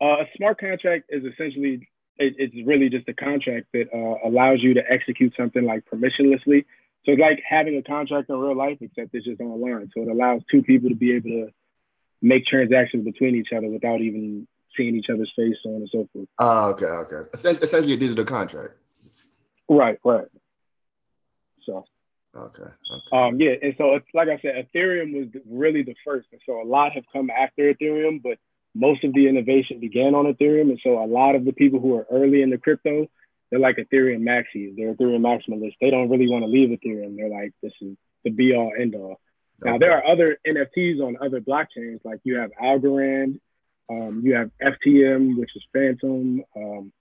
Uh, 0.00 0.22
a 0.22 0.24
smart 0.36 0.58
contract 0.58 1.04
is 1.10 1.24
essentially 1.24 1.88
it, 2.18 2.34
it's 2.38 2.66
really 2.66 2.88
just 2.88 3.08
a 3.08 3.14
contract 3.14 3.66
that 3.72 3.88
uh, 3.92 4.28
allows 4.28 4.62
you 4.62 4.74
to 4.74 4.82
execute 4.90 5.34
something 5.36 5.64
like 5.64 5.84
permissionlessly. 5.92 6.64
So 7.04 7.12
it's 7.12 7.20
like 7.20 7.42
having 7.48 7.76
a 7.76 7.82
contract 7.82 8.28
in 8.28 8.36
real 8.36 8.56
life, 8.56 8.78
except 8.80 9.14
it's 9.14 9.26
just 9.26 9.40
online. 9.40 9.90
So 9.94 10.02
it 10.02 10.08
allows 10.08 10.42
two 10.50 10.62
people 10.62 10.88
to 10.88 10.94
be 10.94 11.14
able 11.14 11.30
to 11.30 11.48
make 12.22 12.46
transactions 12.46 13.04
between 13.04 13.36
each 13.36 13.48
other 13.56 13.68
without 13.68 14.00
even 14.00 14.46
seeing 14.76 14.96
each 14.96 15.10
other's 15.10 15.32
face, 15.36 15.56
so 15.62 15.70
on 15.70 15.76
and 15.76 15.90
so 15.90 16.08
forth. 16.12 16.28
Oh, 16.38 16.70
okay, 16.70 16.86
okay. 16.86 17.28
Essentially, 17.34 17.92
a 17.92 17.96
digital 17.96 18.24
contract. 18.24 18.74
Right, 19.68 19.98
right. 20.04 20.26
So. 21.64 21.84
Okay. 22.36 22.62
okay. 22.62 22.72
Um, 23.10 23.40
yeah, 23.40 23.52
and 23.62 23.74
so 23.78 23.94
it's 23.94 24.06
like 24.14 24.28
I 24.28 24.38
said, 24.40 24.68
Ethereum 24.72 25.12
was 25.14 25.42
really 25.48 25.82
the 25.82 25.94
first, 26.04 26.28
and 26.30 26.40
so 26.46 26.62
a 26.62 26.64
lot 26.64 26.92
have 26.92 27.04
come 27.12 27.30
after 27.30 27.72
Ethereum, 27.72 28.22
but 28.22 28.38
most 28.74 29.04
of 29.04 29.12
the 29.12 29.28
innovation 29.28 29.80
began 29.80 30.14
on 30.14 30.32
Ethereum. 30.32 30.70
And 30.70 30.80
so 30.82 31.02
a 31.02 31.06
lot 31.06 31.34
of 31.34 31.44
the 31.44 31.52
people 31.52 31.80
who 31.80 31.96
are 31.96 32.06
early 32.10 32.42
in 32.42 32.50
the 32.50 32.58
crypto, 32.58 33.08
they're 33.50 33.60
like 33.60 33.76
Ethereum 33.76 34.20
maxis, 34.20 34.76
they're 34.76 34.94
Ethereum 34.94 35.20
maximalists. 35.20 35.76
They 35.80 35.90
don't 35.90 36.10
really 36.10 36.28
want 36.28 36.44
to 36.44 36.50
leave 36.50 36.68
Ethereum. 36.68 37.16
They're 37.16 37.28
like, 37.28 37.52
this 37.62 37.72
is 37.80 37.96
the 38.24 38.30
be 38.30 38.54
all 38.54 38.72
end 38.78 38.94
all. 38.94 39.20
Now 39.60 39.78
there 39.78 39.92
are 39.92 40.06
other 40.06 40.38
NFTs 40.46 41.00
on 41.00 41.16
other 41.20 41.40
blockchains, 41.40 42.04
like 42.04 42.20
you 42.22 42.36
have 42.36 42.50
Algorand, 42.62 43.40
um, 43.90 44.22
you 44.24 44.34
have 44.34 44.50
FTM, 44.62 45.36
which 45.38 45.50
is 45.56 45.62
Fantom, 45.72 46.44
um, 46.54 46.92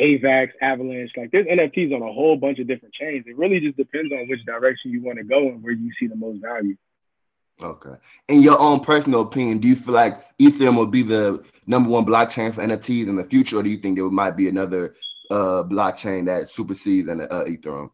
AVAX, 0.00 0.50
Avalanche. 0.60 1.12
Like 1.16 1.30
there's 1.30 1.46
NFTs 1.46 1.94
on 1.94 2.02
a 2.02 2.12
whole 2.12 2.36
bunch 2.36 2.58
of 2.58 2.66
different 2.66 2.94
chains. 2.94 3.24
It 3.26 3.36
really 3.36 3.60
just 3.60 3.76
depends 3.76 4.12
on 4.12 4.28
which 4.28 4.44
direction 4.44 4.90
you 4.90 5.02
want 5.02 5.18
to 5.18 5.24
go 5.24 5.48
and 5.48 5.62
where 5.62 5.72
you 5.72 5.90
see 5.98 6.06
the 6.06 6.16
most 6.16 6.42
value. 6.42 6.76
Okay. 7.62 7.94
In 8.28 8.42
your 8.42 8.58
own 8.58 8.80
personal 8.80 9.22
opinion, 9.22 9.58
do 9.58 9.68
you 9.68 9.76
feel 9.76 9.94
like 9.94 10.36
Ethereum 10.38 10.76
will 10.76 10.86
be 10.86 11.02
the 11.02 11.42
number 11.66 11.88
one 11.88 12.04
blockchain 12.04 12.52
for 12.52 12.62
NFTs 12.62 13.08
in 13.08 13.16
the 13.16 13.24
future, 13.24 13.58
or 13.58 13.62
do 13.62 13.70
you 13.70 13.78
think 13.78 13.96
there 13.96 14.08
might 14.10 14.36
be 14.36 14.48
another 14.48 14.94
uh, 15.30 15.62
blockchain 15.62 16.26
that 16.26 16.48
supersedes 16.48 17.08
an 17.08 17.22
uh, 17.22 17.44
Ethereum 17.44 17.90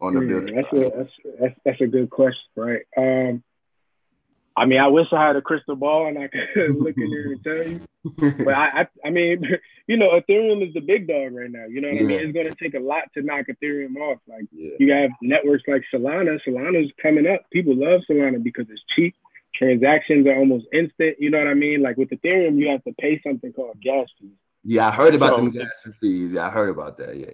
on 0.00 0.14
the 0.14 0.20
building? 0.20 0.54
That's 0.54 0.72
a, 0.72 0.96
that's, 0.96 1.10
that's, 1.40 1.60
that's 1.64 1.80
a 1.80 1.86
good 1.86 2.10
question, 2.10 2.48
right? 2.56 2.82
Um, 2.96 3.42
I 4.56 4.66
mean, 4.66 4.80
I 4.80 4.88
wish 4.88 5.06
I 5.12 5.26
had 5.26 5.36
a 5.36 5.42
crystal 5.42 5.76
ball 5.76 6.08
and 6.08 6.18
I 6.18 6.28
could 6.54 6.76
look 6.76 6.96
in 6.96 7.10
there 7.10 7.32
and 7.32 7.44
tell 7.44 7.68
you. 7.68 7.80
But 8.44 8.54
I, 8.54 8.82
I, 8.82 8.88
I, 9.06 9.10
mean, 9.10 9.42
you 9.86 9.96
know, 9.98 10.18
Ethereum 10.18 10.66
is 10.66 10.72
the 10.72 10.80
big 10.80 11.06
dog 11.06 11.34
right 11.34 11.50
now. 11.50 11.66
You 11.66 11.82
know 11.82 11.88
what 11.88 11.96
yeah. 11.96 12.02
I 12.02 12.06
mean? 12.06 12.20
It's 12.20 12.32
going 12.32 12.48
to 12.48 12.54
take 12.54 12.74
a 12.74 12.80
lot 12.80 13.04
to 13.14 13.22
knock 13.22 13.46
Ethereum 13.46 13.96
off. 13.96 14.18
Like 14.26 14.46
yeah. 14.52 14.70
you 14.78 14.92
have 14.92 15.10
networks 15.22 15.64
like 15.68 15.82
Solana. 15.92 16.38
Solana's 16.46 16.90
coming 17.00 17.26
up. 17.26 17.42
People 17.52 17.76
love 17.76 18.00
Solana 18.10 18.42
because 18.42 18.66
it's 18.70 18.82
cheap. 18.96 19.14
Transactions 19.54 20.26
are 20.26 20.36
almost 20.36 20.66
instant. 20.72 21.16
You 21.18 21.30
know 21.30 21.38
what 21.38 21.48
I 21.48 21.54
mean? 21.54 21.82
Like 21.82 21.98
with 21.98 22.08
Ethereum, 22.08 22.58
you 22.58 22.68
have 22.68 22.82
to 22.84 22.94
pay 22.98 23.20
something 23.26 23.52
called 23.52 23.80
gas 23.82 24.08
fees. 24.18 24.30
Yeah, 24.64 24.88
I 24.88 24.90
heard 24.90 25.14
about 25.14 25.30
so, 25.30 25.36
them 25.36 25.50
gas 25.50 25.88
fees. 26.00 26.32
Yeah, 26.32 26.46
I 26.46 26.50
heard 26.50 26.70
about 26.70 26.96
that. 26.98 27.16
Yeah. 27.18 27.32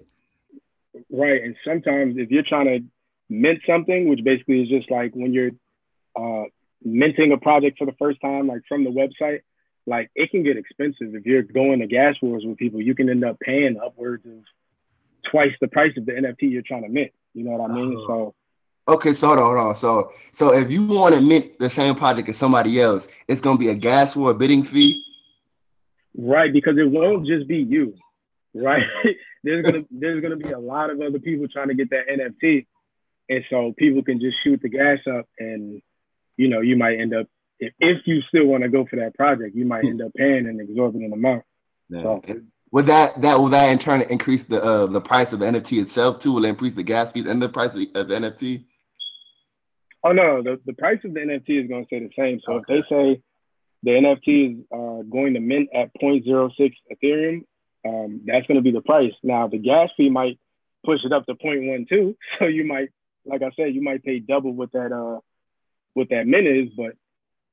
Right, 1.10 1.42
and 1.42 1.56
sometimes 1.64 2.16
if 2.18 2.30
you're 2.30 2.42
trying 2.42 2.66
to 2.66 2.84
mint 3.28 3.60
something, 3.66 4.08
which 4.08 4.22
basically 4.24 4.62
is 4.62 4.68
just 4.68 4.90
like 4.90 5.12
when 5.14 5.32
you're 5.32 5.50
uh, 6.18 6.44
minting 6.82 7.32
a 7.32 7.36
project 7.36 7.78
for 7.78 7.86
the 7.86 7.94
first 7.98 8.20
time, 8.20 8.46
like 8.46 8.62
from 8.68 8.84
the 8.84 8.90
website, 8.90 9.40
like 9.86 10.10
it 10.14 10.30
can 10.30 10.42
get 10.42 10.56
expensive. 10.56 11.14
If 11.14 11.26
you're 11.26 11.42
going 11.42 11.80
to 11.80 11.86
gas 11.86 12.16
wars 12.20 12.44
with 12.44 12.56
people, 12.56 12.80
you 12.80 12.94
can 12.94 13.08
end 13.08 13.24
up 13.24 13.38
paying 13.40 13.78
upwards 13.84 14.24
of 14.26 14.42
twice 15.30 15.52
the 15.60 15.68
price 15.68 15.92
of 15.96 16.06
the 16.06 16.12
NFT 16.12 16.50
you're 16.50 16.62
trying 16.62 16.82
to 16.82 16.88
mint. 16.88 17.12
You 17.34 17.44
know 17.44 17.52
what 17.52 17.70
I 17.70 17.74
mean? 17.74 17.96
Uh, 17.96 18.06
so 18.06 18.34
okay, 18.88 19.12
so 19.12 19.28
hold 19.28 19.38
on, 19.38 19.44
hold 19.46 19.58
on. 19.58 19.74
So 19.74 20.12
so 20.32 20.52
if 20.52 20.72
you 20.72 20.86
want 20.86 21.14
to 21.14 21.20
mint 21.20 21.58
the 21.58 21.70
same 21.70 21.94
project 21.94 22.28
as 22.28 22.36
somebody 22.36 22.80
else, 22.80 23.08
it's 23.28 23.40
gonna 23.40 23.58
be 23.58 23.68
a 23.68 23.74
gas 23.74 24.16
war 24.16 24.34
bidding 24.34 24.62
fee. 24.62 25.02
Right, 26.16 26.52
because 26.52 26.78
it 26.78 26.90
won't 26.90 27.26
just 27.26 27.46
be 27.46 27.58
you. 27.58 27.94
Right. 28.54 28.86
there's 29.46 29.64
gonna 29.64 29.84
there's 29.90 30.22
gonna 30.22 30.36
be 30.36 30.50
a 30.50 30.58
lot 30.58 30.90
of 30.90 31.00
other 31.00 31.18
people 31.18 31.46
trying 31.48 31.68
to 31.68 31.74
get 31.74 31.90
that 31.90 32.08
NFT. 32.08 32.66
And 33.28 33.44
so 33.50 33.74
people 33.76 34.02
can 34.02 34.20
just 34.20 34.36
shoot 34.44 34.60
the 34.62 34.68
gas 34.68 34.98
up 35.10 35.26
and 35.38 35.82
you 36.36 36.48
know, 36.48 36.60
you 36.60 36.76
might 36.76 37.00
end 37.00 37.14
up 37.14 37.26
if, 37.58 37.72
if 37.78 38.06
you 38.06 38.20
still 38.28 38.46
want 38.46 38.62
to 38.62 38.68
go 38.68 38.86
for 38.86 38.96
that 38.96 39.14
project, 39.14 39.56
you 39.56 39.64
might 39.64 39.84
end 39.84 40.02
up 40.02 40.12
paying 40.14 40.46
an 40.46 40.60
exorbitant 40.60 41.12
amount. 41.12 41.42
So, 41.90 42.22
would 42.72 42.86
that 42.86 43.20
that 43.22 43.38
will 43.38 43.48
that 43.48 43.70
in 43.70 43.78
turn 43.78 44.02
increase 44.02 44.42
the 44.42 44.62
uh, 44.62 44.86
the 44.86 45.00
price 45.00 45.32
of 45.32 45.38
the 45.38 45.46
NFT 45.46 45.80
itself 45.80 46.20
too? 46.20 46.32
Will 46.32 46.44
it 46.44 46.48
increase 46.48 46.74
the 46.74 46.82
gas 46.82 47.12
fees 47.12 47.26
and 47.26 47.40
the 47.40 47.48
price 47.48 47.72
of 47.74 47.80
the, 47.80 47.90
of 47.94 48.08
the 48.08 48.16
NFT? 48.16 48.64
Oh 50.04 50.12
no, 50.12 50.42
the, 50.42 50.60
the 50.66 50.72
price 50.72 50.98
of 51.04 51.14
the 51.14 51.20
NFT 51.20 51.64
is 51.64 51.68
going 51.68 51.84
to 51.84 51.86
stay 51.86 52.00
the 52.00 52.10
same. 52.16 52.40
So 52.44 52.54
okay. 52.54 52.78
if 52.78 52.88
they 52.88 52.94
say 52.94 53.22
the 53.82 53.90
NFT 53.90 54.52
is 54.52 54.64
uh, 54.72 55.02
going 55.08 55.34
to 55.34 55.40
mint 55.40 55.68
at 55.74 55.90
0.06 56.02 56.72
Ethereum, 56.92 57.44
um, 57.86 58.20
that's 58.26 58.46
going 58.46 58.56
to 58.56 58.62
be 58.62 58.72
the 58.72 58.80
price. 58.80 59.12
Now 59.22 59.48
the 59.48 59.58
gas 59.58 59.90
fee 59.96 60.10
might 60.10 60.38
push 60.84 61.00
it 61.04 61.12
up 61.12 61.26
to 61.26 61.34
0.12, 61.34 62.16
so 62.38 62.46
you 62.46 62.64
might, 62.64 62.90
like 63.24 63.42
I 63.42 63.50
said, 63.56 63.74
you 63.74 63.82
might 63.82 64.04
pay 64.04 64.18
double 64.18 64.52
what 64.52 64.72
that 64.72 64.92
uh 64.92 65.20
what 65.94 66.08
that 66.10 66.26
mint 66.26 66.46
is. 66.46 66.68
But 66.76 66.96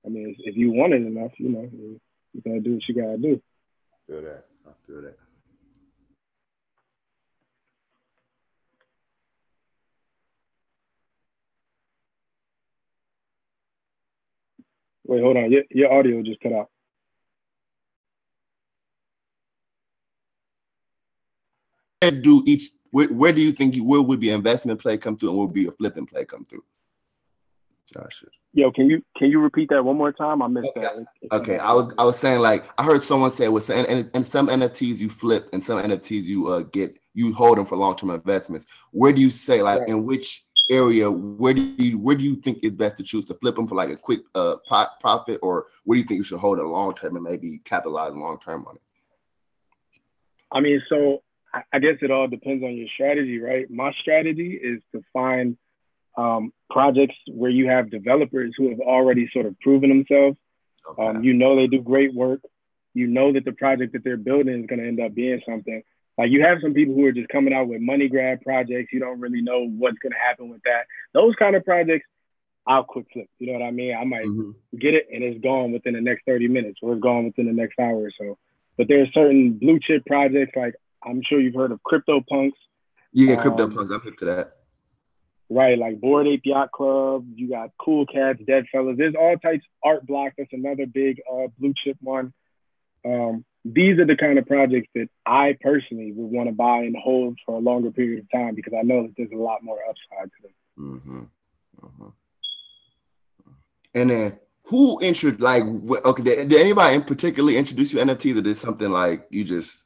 I 0.06 0.10
mean, 0.10 0.36
if 0.40 0.56
you 0.56 0.72
want 0.72 0.94
it 0.94 1.02
enough, 1.02 1.32
you 1.38 1.50
know, 1.50 1.70
you 1.72 2.42
gotta 2.46 2.60
do 2.60 2.74
what 2.74 2.88
you 2.88 2.96
gotta 2.96 3.18
do. 3.18 3.42
Feel 4.08 4.22
that. 4.22 4.46
I 4.68 4.72
feel 4.86 5.02
that. 5.02 5.18
Wait, 15.06 15.22
hold 15.22 15.38
on. 15.38 15.52
Your, 15.52 15.64
your 15.70 15.94
audio 15.94 16.22
just 16.24 16.40
cut 16.40 16.54
out. 16.54 16.70
Do 22.12 22.44
each 22.46 22.70
where, 22.92 23.08
where 23.08 23.34
do 23.34 23.42
you 23.42 23.52
think 23.52 23.76
you, 23.76 23.84
where 23.84 24.02
would 24.02 24.20
be 24.20 24.30
investment 24.30 24.80
play 24.80 24.98
come 24.98 25.18
through 25.18 25.30
and 25.30 25.38
where 25.38 25.48
would 25.48 25.54
be 25.54 25.68
a 25.68 25.72
flipping 25.72 26.06
play 26.06 26.26
come 26.26 26.46
through? 26.46 26.64
Josh. 27.92 28.24
Yo, 28.54 28.72
can 28.72 28.88
you 28.88 29.04
can 29.18 29.32
you 29.32 29.40
repeat 29.40 29.70
that 29.70 29.84
one 29.84 29.98
more 29.98 30.12
time? 30.12 30.42
I 30.42 30.48
missed 30.48 30.70
okay. 30.78 30.82
that. 30.82 31.36
Okay, 31.36 31.58
I 31.58 31.74
was 31.74 31.94
I 31.98 32.04
was 32.04 32.20
saying 32.20 32.40
like 32.40 32.66
I 32.78 32.84
heard 32.84 33.02
someone 33.02 33.32
say 33.32 33.48
was 33.48 33.66
saying 33.66 33.88
and, 33.88 34.10
and 34.14 34.26
some 34.26 34.48
NFTs 34.48 35.00
you 35.00 35.10
flip 35.10 35.50
and 35.54 35.64
some 35.64 35.82
NFTs 35.82 36.24
you 36.24 36.48
uh 36.50 36.60
get 36.60 36.96
you 37.16 37.34
hold 37.34 37.58
them 37.58 37.66
for 37.66 37.78
long 37.78 37.96
term 37.96 38.12
investments. 38.12 38.66
Where 38.92 39.12
do 39.12 39.22
you 39.22 39.32
say 39.32 39.64
like 39.64 39.82
right. 39.82 39.90
in 39.90 40.06
which 40.06 40.46
area 40.70 41.10
where 41.10 41.54
do 41.54 41.62
you 41.78 41.98
where 41.98 42.16
do 42.16 42.24
you 42.24 42.36
think 42.36 42.60
it's 42.62 42.76
best 42.76 42.98
to 42.98 43.04
choose 43.04 43.26
to 43.26 43.34
flip 43.36 43.56
them 43.56 43.68
for 43.68 43.76
like 43.76 43.90
a 43.90 43.98
quick 43.98 44.22
uh 44.36 44.56
profit 45.02 45.40
or 45.42 45.68
where 45.84 45.96
do 45.96 46.02
you 46.02 46.08
think 46.08 46.20
you 46.20 46.24
should 46.24 46.40
hold 46.40 46.60
it 46.60 46.64
long 46.64 46.94
term 46.94 47.16
and 47.16 47.26
maybe 47.26 47.60
capitalize 47.66 48.14
long 48.14 48.40
term 48.40 48.66
on 48.68 48.76
it? 48.76 48.82
I 50.52 50.60
mean, 50.60 50.80
so 50.88 51.23
I 51.72 51.80
guess 51.80 51.98
it 52.02 52.10
all 52.10 52.28
depends 52.28 52.64
on 52.64 52.76
your 52.76 52.88
strategy, 52.94 53.40
right? 53.40 53.70
My 53.70 53.92
strategy 54.02 54.60
is 54.62 54.82
to 54.92 55.04
find 55.14 55.58
um, 56.18 56.52
projects 56.70 57.16
where 57.28 57.52
you 57.52 57.68
have 57.70 57.92
developers 57.92 58.54
who 58.58 58.70
have 58.70 58.80
already 58.80 59.30
sort 59.32 59.46
of 59.46 59.60
proven 59.60 59.90
themselves. 59.90 60.38
Okay. 60.90 61.08
Um, 61.08 61.24
you 61.24 61.34
know 61.34 61.56
they 61.56 61.68
do 61.68 61.82
great 61.82 62.14
work. 62.14 62.42
You 62.94 63.08
know 63.08 63.34
that 63.34 63.46
the 63.46 63.52
project 63.52 63.94
that 63.94 64.04
they're 64.04 64.18
building 64.18 64.62
is 64.62 64.68
going 64.68 64.80
to 64.80 64.88
end 64.88 65.00
up 65.00 65.14
being 65.14 65.42
something. 65.48 65.84
Like 66.18 66.30
you 66.30 66.44
have 66.44 66.60
some 66.62 66.74
people 66.74 66.94
who 66.94 67.06
are 67.06 67.12
just 67.12 67.30
coming 67.30 67.54
out 67.54 67.68
with 67.68 67.82
money 67.82 68.08
grab 68.08 68.42
projects. 68.42 68.92
You 68.92 69.00
don't 69.00 69.20
really 69.20 69.42
know 69.42 69.68
what's 69.68 69.98
going 69.98 70.12
to 70.12 70.20
happen 70.20 70.50
with 70.50 70.62
that. 70.64 70.86
Those 71.14 71.36
kind 71.36 71.56
of 71.56 71.66
projects, 71.66 72.06
I'll 72.68 72.84
quick 72.84 73.08
flip. 73.12 73.28
You 73.40 73.48
know 73.48 73.60
what 73.60 73.66
I 73.66 73.72
mean? 73.72 73.96
I 73.96 74.04
might 74.04 74.26
mm-hmm. 74.26 74.78
get 74.78 74.94
it 74.94 75.08
and 75.12 75.24
it's 75.24 75.42
gone 75.42 75.72
within 75.72 75.94
the 75.94 76.02
next 76.02 76.26
30 76.26 76.48
minutes 76.48 76.80
or 76.82 76.94
it's 76.94 77.02
gone 77.02 77.26
within 77.26 77.48
the 77.48 77.54
next 77.54 77.80
hour 77.80 77.96
or 77.96 78.12
so. 78.18 78.38
But 78.78 78.88
there 78.88 79.02
are 79.02 79.08
certain 79.14 79.54
blue 79.54 79.80
chip 79.80 80.06
projects 80.06 80.56
like 80.56 80.76
I'm 81.06 81.22
sure 81.28 81.40
you've 81.40 81.56
heard 81.56 81.72
of 81.72 81.80
CryptoPunks. 81.84 82.54
Yeah, 83.12 83.36
Crypto 83.36 83.66
um, 83.66 83.76
Punks. 83.76 83.92
I'm 83.92 84.02
hip 84.02 84.18
to 84.18 84.26
that. 84.26 84.58
Right, 85.50 85.78
like 85.78 86.00
Bored 86.00 86.28
Ape 86.28 86.42
Yacht 86.46 86.72
Club. 86.72 87.26
You 87.36 87.50
got 87.50 87.72
Cool 87.80 88.06
Cats, 88.08 88.40
Deadfellaz. 88.42 88.98
There's 88.98 89.16
all 89.16 89.38
types. 89.38 89.66
Art 89.84 90.06
Block. 90.08 90.34
That's 90.38 90.50
another 90.52 90.86
big 90.86 91.22
uh, 91.32 91.48
blue 91.60 91.74
chip 91.84 91.98
one. 92.02 92.34
Um, 93.06 93.46
these 93.66 94.00
are 94.00 94.06
the 94.06 94.16
kind 94.16 94.40
of 94.40 94.48
projects 94.48 94.90
that 94.96 95.10
I 95.26 95.58
personally 95.62 96.12
would 96.12 96.32
want 96.32 96.50
to 96.50 96.56
buy 96.56 96.80
and 96.80 96.96
hold 96.98 97.38
for 97.46 97.56
a 97.56 97.60
longer 97.60 97.92
period 97.92 98.20
of 98.20 98.32
time 98.32 98.56
because 98.56 98.74
I 98.78 98.82
know 98.82 99.04
that 99.04 99.14
there's 99.16 99.32
a 99.32 99.38
lot 99.38 99.64
more 99.64 99.80
upside 99.82 100.32
to 100.32 100.42
them. 100.42 100.52
Mm-hmm. 100.80 101.86
Mm-hmm. 101.86 102.08
And 103.96 104.10
then 104.10 104.40
who 104.66 105.00
introduced 105.00 105.42
like 105.42 105.64
okay 105.64 106.24
did, 106.24 106.50
did, 106.50 106.60
anybody 106.60 106.96
in 106.96 107.04
particularly 107.04 107.58
introduce 107.58 107.94
you 107.94 108.00
to 108.00 108.06
NFTs 108.06 108.38
or 108.38 108.42
did 108.42 108.58
something 108.58 108.90
like 108.90 109.28
you 109.30 109.44
just 109.44 109.86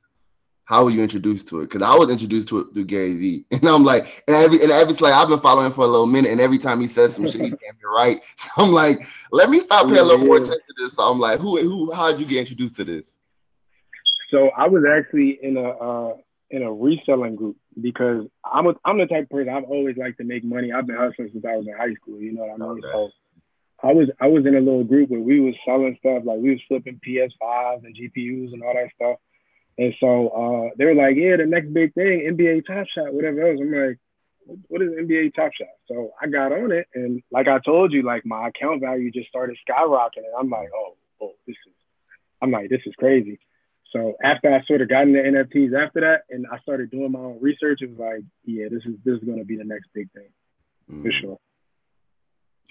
how 0.67 0.83
were 0.83 0.89
you 0.89 1.01
introduced 1.01 1.47
to 1.47 1.61
it? 1.61 1.69
Because 1.69 1.81
I 1.81 1.95
was 1.95 2.09
introduced 2.09 2.49
to 2.49 2.59
it 2.59 2.73
through 2.73 2.83
Gary 2.83 3.15
Vee, 3.15 3.45
and 3.51 3.65
I'm 3.65 3.85
like, 3.85 4.23
and 4.27 4.35
every 4.35 4.61
and 4.61 4.69
every 4.69 4.93
like 4.95 5.13
I've 5.13 5.29
been 5.29 5.39
following 5.39 5.71
for 5.71 5.85
a 5.85 5.87
little 5.87 6.05
minute, 6.05 6.29
and 6.29 6.41
every 6.41 6.57
time 6.57 6.81
he 6.81 6.87
says 6.87 7.15
some 7.15 7.25
shit, 7.25 7.41
he 7.41 7.49
can't 7.63 7.79
be 7.79 7.87
right. 7.95 8.21
So 8.37 8.51
I'm 8.57 8.71
like, 8.71 9.07
let 9.31 9.49
me 9.49 9.59
stop 9.59 9.87
paying 9.87 9.99
a 9.99 10.03
little 10.03 10.25
more 10.25 10.37
attention 10.37 10.59
to 10.59 10.83
this. 10.83 10.95
So 10.95 11.03
I'm 11.03 11.19
like, 11.19 11.39
who 11.39 11.57
who 11.61 11.91
how 11.93 12.11
did 12.11 12.19
you 12.19 12.25
get 12.25 12.39
introduced 12.39 12.75
to 12.75 12.83
this? 12.83 13.17
So 14.29 14.49
I 14.49 14.67
was 14.67 14.83
actually 14.85 15.39
in 15.41 15.55
a 15.55 15.69
uh, 15.69 16.17
in 16.51 16.63
a 16.63 16.71
reselling 16.71 17.37
group 17.37 17.55
because 17.79 18.27
I'm 18.43 18.67
a, 18.67 18.73
I'm 18.83 18.97
the 18.97 19.05
type 19.05 19.23
of 19.23 19.29
person 19.29 19.49
I've 19.49 19.63
always 19.63 19.95
liked 19.95 20.17
to 20.17 20.25
make 20.25 20.43
money. 20.43 20.73
I've 20.73 20.85
been 20.85 20.97
hustling 20.97 21.29
since 21.31 21.45
I 21.45 21.55
was 21.55 21.65
in 21.65 21.77
high 21.77 21.93
school. 21.93 22.19
You 22.19 22.33
know 22.33 22.41
what 22.41 22.51
I 22.51 22.57
mean? 22.57 22.83
Okay. 22.83 22.87
So 22.91 23.09
I 23.83 23.93
was 23.93 24.09
I 24.19 24.27
was 24.27 24.45
in 24.45 24.55
a 24.55 24.59
little 24.59 24.83
group 24.83 25.09
where 25.09 25.21
we 25.21 25.39
was 25.39 25.55
selling 25.65 25.95
stuff 25.99 26.23
like 26.25 26.39
we 26.39 26.51
was 26.51 26.61
flipping 26.67 26.99
PS5s 27.07 27.85
and 27.85 27.95
GPUs 27.95 28.51
and 28.51 28.63
all 28.63 28.73
that 28.73 28.89
stuff. 28.95 29.17
And 29.77 29.93
so 29.99 30.29
uh, 30.29 30.69
they 30.77 30.85
were 30.85 30.95
like, 30.95 31.15
yeah, 31.15 31.37
the 31.37 31.45
next 31.45 31.71
big 31.71 31.93
thing, 31.93 32.27
NBA 32.31 32.65
Top 32.65 32.87
Shot, 32.87 33.13
whatever 33.13 33.47
else. 33.47 33.59
I'm 33.61 33.71
like, 33.71 33.99
what 34.67 34.81
is 34.81 34.89
NBA 34.89 35.35
Top 35.35 35.51
Shot? 35.53 35.67
So 35.87 36.11
I 36.21 36.27
got 36.27 36.51
on 36.51 36.71
it, 36.71 36.87
and 36.95 37.21
like 37.31 37.47
I 37.47 37.59
told 37.59 37.93
you, 37.93 38.01
like 38.01 38.25
my 38.25 38.47
account 38.47 38.81
value 38.81 39.11
just 39.11 39.29
started 39.29 39.57
skyrocketing. 39.67 40.25
And 40.25 40.35
I'm 40.39 40.49
like, 40.49 40.69
oh, 40.73 40.95
oh, 41.21 41.33
this 41.45 41.55
is, 41.67 41.73
I'm 42.41 42.51
like, 42.51 42.69
this 42.69 42.81
is 42.85 42.95
crazy. 42.97 43.39
So 43.93 44.15
after 44.23 44.53
I 44.53 44.63
sort 44.65 44.81
of 44.81 44.89
got 44.89 45.03
into 45.03 45.19
NFTs 45.19 45.73
after 45.73 46.01
that, 46.01 46.21
and 46.29 46.45
I 46.51 46.59
started 46.59 46.91
doing 46.91 47.11
my 47.11 47.19
own 47.19 47.39
research, 47.39 47.79
it 47.81 47.89
was 47.89 47.99
like, 47.99 48.23
yeah, 48.45 48.65
this 48.69 48.81
is 48.85 48.95
this 49.05 49.19
is 49.19 49.23
going 49.23 49.39
to 49.39 49.45
be 49.45 49.57
the 49.57 49.63
next 49.63 49.87
big 49.93 50.11
thing 50.11 50.29
mm. 50.91 51.03
for 51.03 51.11
sure. 51.11 51.37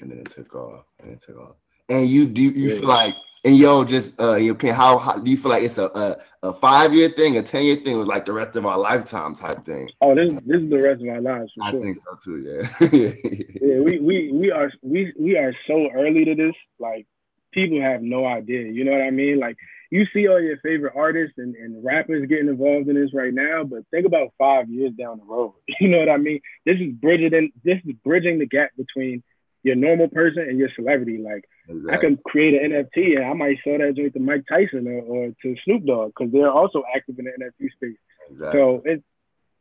And 0.00 0.10
then 0.10 0.18
it 0.18 0.30
took 0.30 0.54
off, 0.54 0.84
and 1.00 1.12
it 1.12 1.22
took 1.22 1.38
off. 1.38 1.56
And 1.88 2.08
you 2.08 2.26
do 2.26 2.42
you 2.42 2.68
yeah. 2.68 2.80
feel 2.80 2.88
like 2.88 3.14
and 3.46 3.56
yo, 3.56 3.84
just 3.84 4.20
uh, 4.20 4.34
your 4.34 4.54
opinion, 4.54 4.74
how, 4.74 4.98
how 4.98 5.18
do 5.18 5.30
you 5.30 5.36
feel 5.36 5.52
like 5.52 5.62
it's 5.62 5.78
a 5.78 5.86
a, 5.86 6.48
a 6.48 6.52
five 6.52 6.92
year 6.92 7.10
thing, 7.10 7.38
a 7.38 7.42
ten 7.42 7.64
year 7.64 7.76
thing, 7.76 7.96
was 7.96 8.08
like 8.08 8.24
the 8.24 8.32
rest 8.32 8.56
of 8.56 8.66
our 8.66 8.76
lifetime 8.76 9.36
type 9.36 9.64
thing? 9.64 9.88
Oh, 10.00 10.16
this 10.16 10.32
this 10.44 10.62
is 10.62 10.68
the 10.68 10.80
rest 10.80 11.00
of 11.00 11.08
our 11.08 11.20
lives. 11.20 11.52
I 11.62 11.70
sure. 11.70 11.80
think 11.80 11.96
so 11.96 12.18
too. 12.24 12.38
Yeah. 12.42 12.88
yeah, 13.62 13.80
we 13.80 14.00
we 14.00 14.32
we 14.32 14.50
are 14.50 14.72
we 14.82 15.12
we 15.16 15.36
are 15.36 15.54
so 15.68 15.88
early 15.94 16.24
to 16.24 16.34
this. 16.34 16.54
Like 16.80 17.06
people 17.52 17.80
have 17.80 18.02
no 18.02 18.26
idea. 18.26 18.62
You 18.62 18.84
know 18.84 18.92
what 18.92 19.02
I 19.02 19.10
mean? 19.10 19.38
Like 19.38 19.56
you 19.90 20.06
see 20.12 20.26
all 20.26 20.40
your 20.40 20.58
favorite 20.58 20.94
artists 20.96 21.38
and, 21.38 21.54
and 21.54 21.84
rappers 21.84 22.26
getting 22.28 22.48
involved 22.48 22.88
in 22.88 22.96
this 22.96 23.14
right 23.14 23.32
now, 23.32 23.62
but 23.62 23.86
think 23.92 24.06
about 24.06 24.32
five 24.36 24.68
years 24.68 24.92
down 24.98 25.18
the 25.18 25.24
road. 25.24 25.54
You 25.80 25.88
know 25.88 25.98
what 25.98 26.10
I 26.10 26.16
mean? 26.16 26.40
This 26.64 26.78
is 26.80 26.92
bridging 26.94 27.52
this 27.62 27.78
is 27.84 27.94
bridging 28.04 28.40
the 28.40 28.46
gap 28.46 28.70
between 28.76 29.22
your 29.66 29.74
normal 29.74 30.06
person 30.06 30.42
and 30.42 30.58
your 30.58 30.70
celebrity. 30.76 31.18
Like 31.18 31.44
exactly. 31.68 31.92
I 31.92 31.96
can 32.00 32.16
create 32.24 32.62
an 32.62 32.70
NFT 32.70 33.16
and 33.16 33.24
I 33.24 33.32
might 33.32 33.58
sell 33.64 33.78
that 33.78 33.94
joint 33.96 34.14
to 34.14 34.20
Mike 34.20 34.44
Tyson 34.48 34.86
or, 34.86 35.00
or 35.02 35.32
to 35.42 35.56
Snoop 35.64 35.84
Dogg 35.84 36.12
because 36.16 36.32
they're 36.32 36.50
also 36.50 36.84
active 36.94 37.18
in 37.18 37.24
the 37.24 37.32
NFT 37.32 37.72
space. 37.72 37.98
Exactly. 38.30 38.60
So 38.60 38.82
it, 38.84 39.02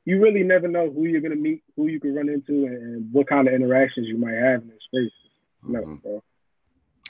you 0.06 0.22
really 0.22 0.44
never 0.44 0.68
know 0.68 0.92
who 0.92 1.06
you're 1.06 1.22
gonna 1.22 1.36
meet, 1.36 1.64
who 1.76 1.88
you 1.88 2.00
can 2.00 2.14
run 2.14 2.30
into, 2.30 2.68
and, 2.68 2.78
and 2.78 3.14
what 3.14 3.28
kind 3.28 3.48
of 3.48 3.56
interactions 3.56 4.08
you 4.08 4.20
might 4.20 4.36
have 4.36 4.62
in 4.62 4.68
this 4.68 4.78
space. 4.86 5.12
Mm-hmm. 5.68 5.96
No, 6.08 6.22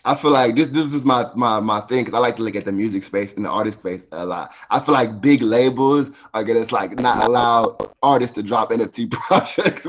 I 0.05 0.13
feel 0.13 0.31
like 0.31 0.55
this 0.55 0.67
this 0.67 0.93
is 0.93 1.03
my 1.03 1.27
my 1.35 1.59
my 1.59 1.81
thing 1.81 2.05
because 2.05 2.13
I 2.13 2.19
like 2.19 2.35
to 2.35 2.43
look 2.43 2.55
at 2.55 2.63
the 2.63 2.71
music 2.71 3.01
space 3.01 3.33
and 3.33 3.43
the 3.43 3.49
artist 3.49 3.79
space 3.79 4.05
a 4.11 4.23
lot. 4.23 4.53
I 4.69 4.79
feel 4.79 4.93
like 4.93 5.19
big 5.19 5.41
labels 5.41 6.11
are 6.35 6.43
gonna 6.43 6.65
like 6.71 6.99
not 6.99 7.23
allow 7.23 7.75
artists 8.03 8.35
to 8.35 8.43
drop 8.43 8.69
NFT 8.69 9.11
projects. 9.27 9.83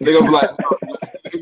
They're 0.00 0.12
gonna 0.12 0.26
be 0.26 0.36
like, 0.36 0.50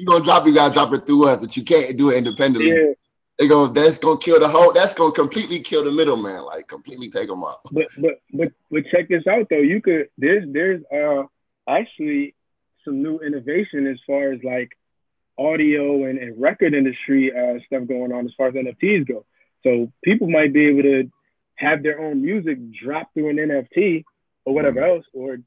you're 0.02 0.12
gonna 0.12 0.24
drop, 0.24 0.46
you 0.46 0.54
gotta 0.54 0.74
drop 0.74 0.92
it 0.92 1.06
through 1.06 1.28
us, 1.28 1.40
but 1.40 1.56
you 1.56 1.62
can't 1.62 1.96
do 1.96 2.10
it 2.10 2.16
independently. 2.16 2.70
Yeah. 2.70 2.92
They 3.38 3.46
go, 3.46 3.66
that's 3.68 3.98
gonna 3.98 4.18
kill 4.18 4.40
the 4.40 4.48
whole. 4.48 4.72
That's 4.72 4.94
gonna 4.94 5.12
completely 5.12 5.60
kill 5.60 5.84
the 5.84 5.92
middleman, 5.92 6.44
like 6.44 6.66
completely 6.66 7.08
take 7.08 7.28
them 7.28 7.44
out. 7.44 7.60
But 7.70 7.86
but 7.98 8.20
but 8.32 8.52
but 8.70 8.84
check 8.90 9.08
this 9.08 9.26
out 9.26 9.46
though. 9.48 9.56
You 9.58 9.80
could 9.80 10.08
there's 10.18 10.44
there's 10.52 10.82
uh 10.92 11.24
actually 11.68 12.34
some 12.84 13.02
new 13.02 13.20
innovation 13.20 13.86
as 13.86 13.98
far 14.06 14.32
as 14.32 14.40
like 14.42 14.76
audio 15.38 16.04
and, 16.04 16.18
and 16.18 16.40
record 16.40 16.74
industry 16.74 17.32
uh, 17.32 17.58
stuff 17.66 17.86
going 17.86 18.12
on 18.12 18.26
as 18.26 18.32
far 18.36 18.48
as 18.48 18.54
NFTs 18.54 19.06
go. 19.06 19.24
So 19.62 19.92
people 20.04 20.28
might 20.28 20.52
be 20.52 20.66
able 20.66 20.82
to 20.82 21.10
have 21.54 21.82
their 21.82 22.00
own 22.00 22.22
music 22.22 22.58
drop 22.72 23.14
through 23.14 23.30
an 23.30 23.36
NFT 23.36 24.04
or 24.44 24.54
whatever 24.54 24.80
mm. 24.80 24.96
else, 24.96 25.06
or 25.14 25.38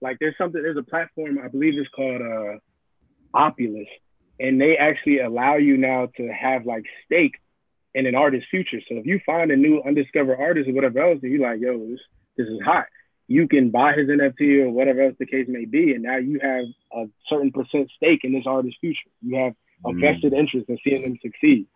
like 0.00 0.18
there's 0.18 0.36
something 0.36 0.60
there's 0.60 0.76
a 0.76 0.82
platform 0.82 1.38
I 1.42 1.48
believe 1.48 1.78
it's 1.78 1.88
called 1.90 2.20
uh, 2.20 2.58
Opulous, 3.34 3.88
and 4.38 4.60
they 4.60 4.76
actually 4.76 5.20
allow 5.20 5.56
you 5.56 5.76
now 5.76 6.06
to 6.16 6.28
have 6.28 6.66
like 6.66 6.84
stake 7.04 7.36
in 7.94 8.06
an 8.06 8.14
artist's 8.14 8.48
future. 8.50 8.80
So 8.88 8.96
if 8.96 9.06
you 9.06 9.20
find 9.24 9.50
a 9.50 9.56
new 9.56 9.82
undiscovered 9.82 10.38
artist 10.38 10.68
or 10.68 10.74
whatever 10.74 11.00
else, 11.00 11.20
and 11.22 11.32
you're 11.32 11.40
like, 11.40 11.60
yo, 11.60 11.78
this 11.86 12.00
this 12.36 12.46
is 12.46 12.60
hot, 12.64 12.86
you 13.28 13.46
can 13.46 13.70
buy 13.70 13.92
his 13.92 14.08
NFT 14.08 14.64
or 14.64 14.70
whatever 14.70 15.02
else 15.02 15.14
the 15.18 15.26
case 15.26 15.46
may 15.48 15.64
be, 15.64 15.94
and 15.94 16.02
now 16.02 16.16
you 16.16 16.40
have 16.40 16.64
a 16.92 17.08
certain 17.28 17.52
percent 17.52 17.90
stake 17.96 18.24
in 18.24 18.32
this 18.32 18.44
artist's 18.46 18.78
future. 18.80 19.10
You 19.22 19.36
have 19.36 19.54
a 19.84 19.90
mm. 19.90 20.00
vested 20.00 20.32
interest 20.32 20.68
in 20.68 20.78
seeing 20.82 21.02
them 21.02 21.18
succeed. 21.22 21.66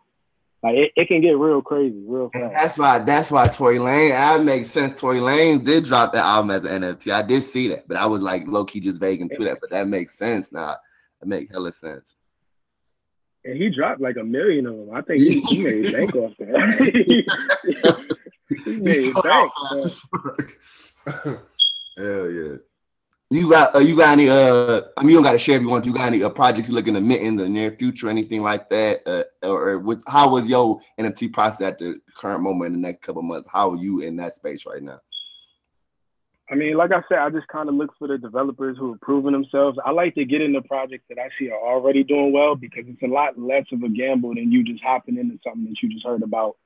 like 0.63 0.75
it, 0.75 0.93
it 0.97 1.09
can 1.09 1.21
get 1.21 1.39
real 1.39 1.63
crazy, 1.63 2.03
real 2.07 2.31
fast. 2.33 2.55
That's 2.55 2.79
why 2.79 2.99
that's 3.01 3.31
why 3.31 3.49
Tory 3.49 3.79
Lanez. 3.79 4.11
That 4.11 4.45
makes 4.45 4.69
sense. 4.69 4.95
Tory 4.95 5.19
Lanez 5.19 5.65
did 5.65 5.85
drop 5.85 6.13
that 6.13 6.25
album 6.25 6.51
as 6.51 6.65
an 6.65 6.83
NFT. 6.83 7.13
I 7.13 7.23
did 7.23 7.43
see 7.43 7.69
that, 7.69 7.87
but 7.87 7.97
I 7.97 8.07
was 8.07 8.21
like 8.21 8.47
low 8.47 8.65
key 8.65 8.81
just 8.81 9.01
vague 9.01 9.21
to 9.21 9.45
that. 9.45 9.59
But 9.61 9.71
that 9.71 9.89
makes 9.89 10.15
sense 10.15 10.51
now. 10.51 10.77
Makes 11.27 11.53
hella 11.53 11.73
sense. 11.73 12.17
And 13.45 13.57
he 13.57 13.71
dropped 13.71 14.01
like 14.01 14.17
a 14.17 14.25
million 14.25 14.67
of 14.67 14.77
them. 14.77 14.95
I 14.95 15.03
think 15.03 15.21
he, 15.21 15.41
he 15.41 15.63
made 15.63 15.93
bank 15.93 16.15
off 16.15 16.33
that. 16.39 18.07
he 18.65 18.77
made 18.77 19.15
bank. 19.15 19.53
Hell 21.97 22.31
yeah. 22.31 22.57
You 23.31 23.51
got 23.51 23.75
uh, 23.75 23.79
you 23.81 23.97
got 23.97 24.13
any 24.13 24.29
uh 24.29 24.83
I 24.97 25.03
mean 25.03 25.11
you 25.11 25.17
don't 25.17 25.25
got 25.25 25.33
to 25.33 25.39
share 25.39 25.57
if 25.57 25.63
you 25.63 25.69
want. 25.69 25.87
You 25.87 25.93
got 25.93 26.07
any 26.07 26.23
uh, 26.23 26.31
projects 26.31 26.69
you 26.69 26.75
looking 26.75 26.95
to 26.95 27.01
mint 27.01 27.23
in 27.23 27.37
the 27.37 27.49
near 27.49 27.73
future, 27.73 28.09
anything 28.09 28.43
like 28.43 28.69
that, 28.71 29.03
uh, 29.07 29.25
or, 29.43 29.71
or 29.71 29.79
what, 29.81 30.03
how 30.07 30.31
was 30.31 30.47
your 30.47 30.79
NFT 31.01 31.33
process 31.33 31.63
at 31.63 31.79
the 31.79 32.01
current 32.17 32.43
moment 32.43 32.75
in 32.75 32.81
the 32.81 32.87
next 32.87 33.03
couple 33.03 33.23
months? 33.23 33.49
How 33.51 33.71
are 33.71 33.77
you 33.77 34.01
in 34.01 34.17
that 34.17 34.35
space 34.35 34.67
right 34.67 34.83
now? 34.83 35.01
I 36.51 36.57
mean, 36.57 36.77
like 36.77 36.93
I 36.93 37.03
said, 37.09 37.19
I 37.19 37.31
just 37.31 37.49
kind 37.49 37.69
of 37.69 37.75
look 37.75 37.93
for 37.99 38.07
the 38.07 38.19
developers 38.19 38.77
who 38.79 38.93
are 38.93 38.99
proving 39.01 39.33
themselves. 39.33 39.79
I 39.85 39.93
like 39.93 40.15
to 40.17 40.27
get 40.27 40.43
into 40.43 40.61
projects 40.63 41.05
that 41.09 41.19
I 41.19 41.31
see 41.39 41.51
are 41.51 41.59
already 41.59 42.05
doing 42.05 42.33
well 42.33 42.55
because 42.55 42.85
it's 42.87 43.03
a 43.03 43.07
lot 43.07 43.39
less 43.39 43.65
of 43.73 43.83
a 43.83 43.89
gamble 43.89 44.35
than 44.35 44.53
you 44.53 44.63
just 44.63 44.83
hopping 44.83 45.17
into 45.17 45.39
something 45.43 45.65
that 45.65 45.83
you 45.83 45.89
just 45.89 46.07
heard 46.07 46.23
about 46.23 46.57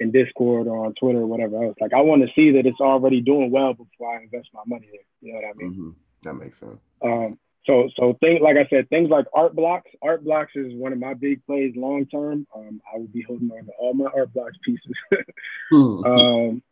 in 0.00 0.10
Discord 0.10 0.66
or 0.66 0.86
on 0.86 0.94
Twitter 0.94 1.20
or 1.20 1.26
whatever 1.26 1.62
else. 1.64 1.76
Like 1.80 1.92
I 1.92 2.00
want 2.00 2.22
to 2.22 2.32
see 2.34 2.52
that 2.52 2.66
it's 2.66 2.80
already 2.80 3.20
doing 3.20 3.50
well 3.50 3.74
before 3.74 4.16
I 4.16 4.22
invest 4.22 4.48
my 4.54 4.62
money 4.66 4.88
there. 4.90 5.00
You 5.20 5.32
know 5.34 5.40
what 5.40 5.48
I 5.48 5.58
mean? 5.58 5.72
Mm-hmm. 5.72 5.90
That 6.22 6.34
makes 6.34 6.58
sense. 6.58 6.80
Um, 7.02 7.38
so 7.66 7.90
so 7.96 8.16
things 8.20 8.40
like 8.42 8.56
I 8.56 8.66
said, 8.68 8.88
things 8.88 9.10
like 9.10 9.26
art 9.34 9.54
blocks. 9.54 9.90
Art 10.02 10.24
blocks 10.24 10.52
is 10.54 10.72
one 10.74 10.92
of 10.92 10.98
my 10.98 11.14
big 11.14 11.44
plays 11.44 11.74
long 11.76 12.06
term. 12.06 12.46
Um, 12.54 12.80
I 12.92 12.98
will 12.98 13.08
be 13.08 13.22
holding 13.22 13.50
on 13.50 13.66
to 13.66 13.72
all 13.78 13.92
my 13.92 14.06
art 14.14 14.32
blocks 14.32 14.56
pieces. 14.64 14.94
hmm. 15.70 16.04
um, 16.04 16.62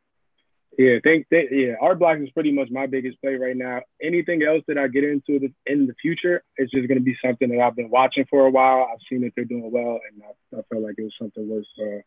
yeah, 0.79 0.99
think 1.03 1.27
that 1.31 1.47
yeah, 1.51 1.75
art 1.81 1.99
blocks 1.99 2.21
is 2.21 2.31
pretty 2.31 2.53
much 2.53 2.69
my 2.71 2.87
biggest 2.87 3.21
play 3.21 3.35
right 3.35 3.57
now. 3.57 3.81
Anything 4.03 4.43
else 4.43 4.63
that 4.69 4.79
I 4.79 4.89
get 4.89 5.05
into 5.05 5.39
the, 5.39 5.53
in 5.67 5.87
the 5.87 5.95
future, 6.01 6.43
it's 6.57 6.73
just 6.73 6.89
to 6.89 7.01
be 7.01 7.17
something 7.25 7.49
that 7.51 7.61
I've 7.61 7.77
been 7.77 7.91
watching 7.91 8.27
for 8.29 8.47
a 8.47 8.51
while. 8.51 8.89
I've 8.91 8.99
seen 9.09 9.23
that 9.23 9.33
they're 9.37 9.45
doing 9.45 9.71
well, 9.71 10.01
and 10.11 10.23
I, 10.23 10.59
I 10.59 10.63
felt 10.71 10.83
like 10.83 10.95
it 10.99 11.03
was 11.03 11.15
something 11.19 11.49
worth 11.49 11.65
uh, 11.81 12.01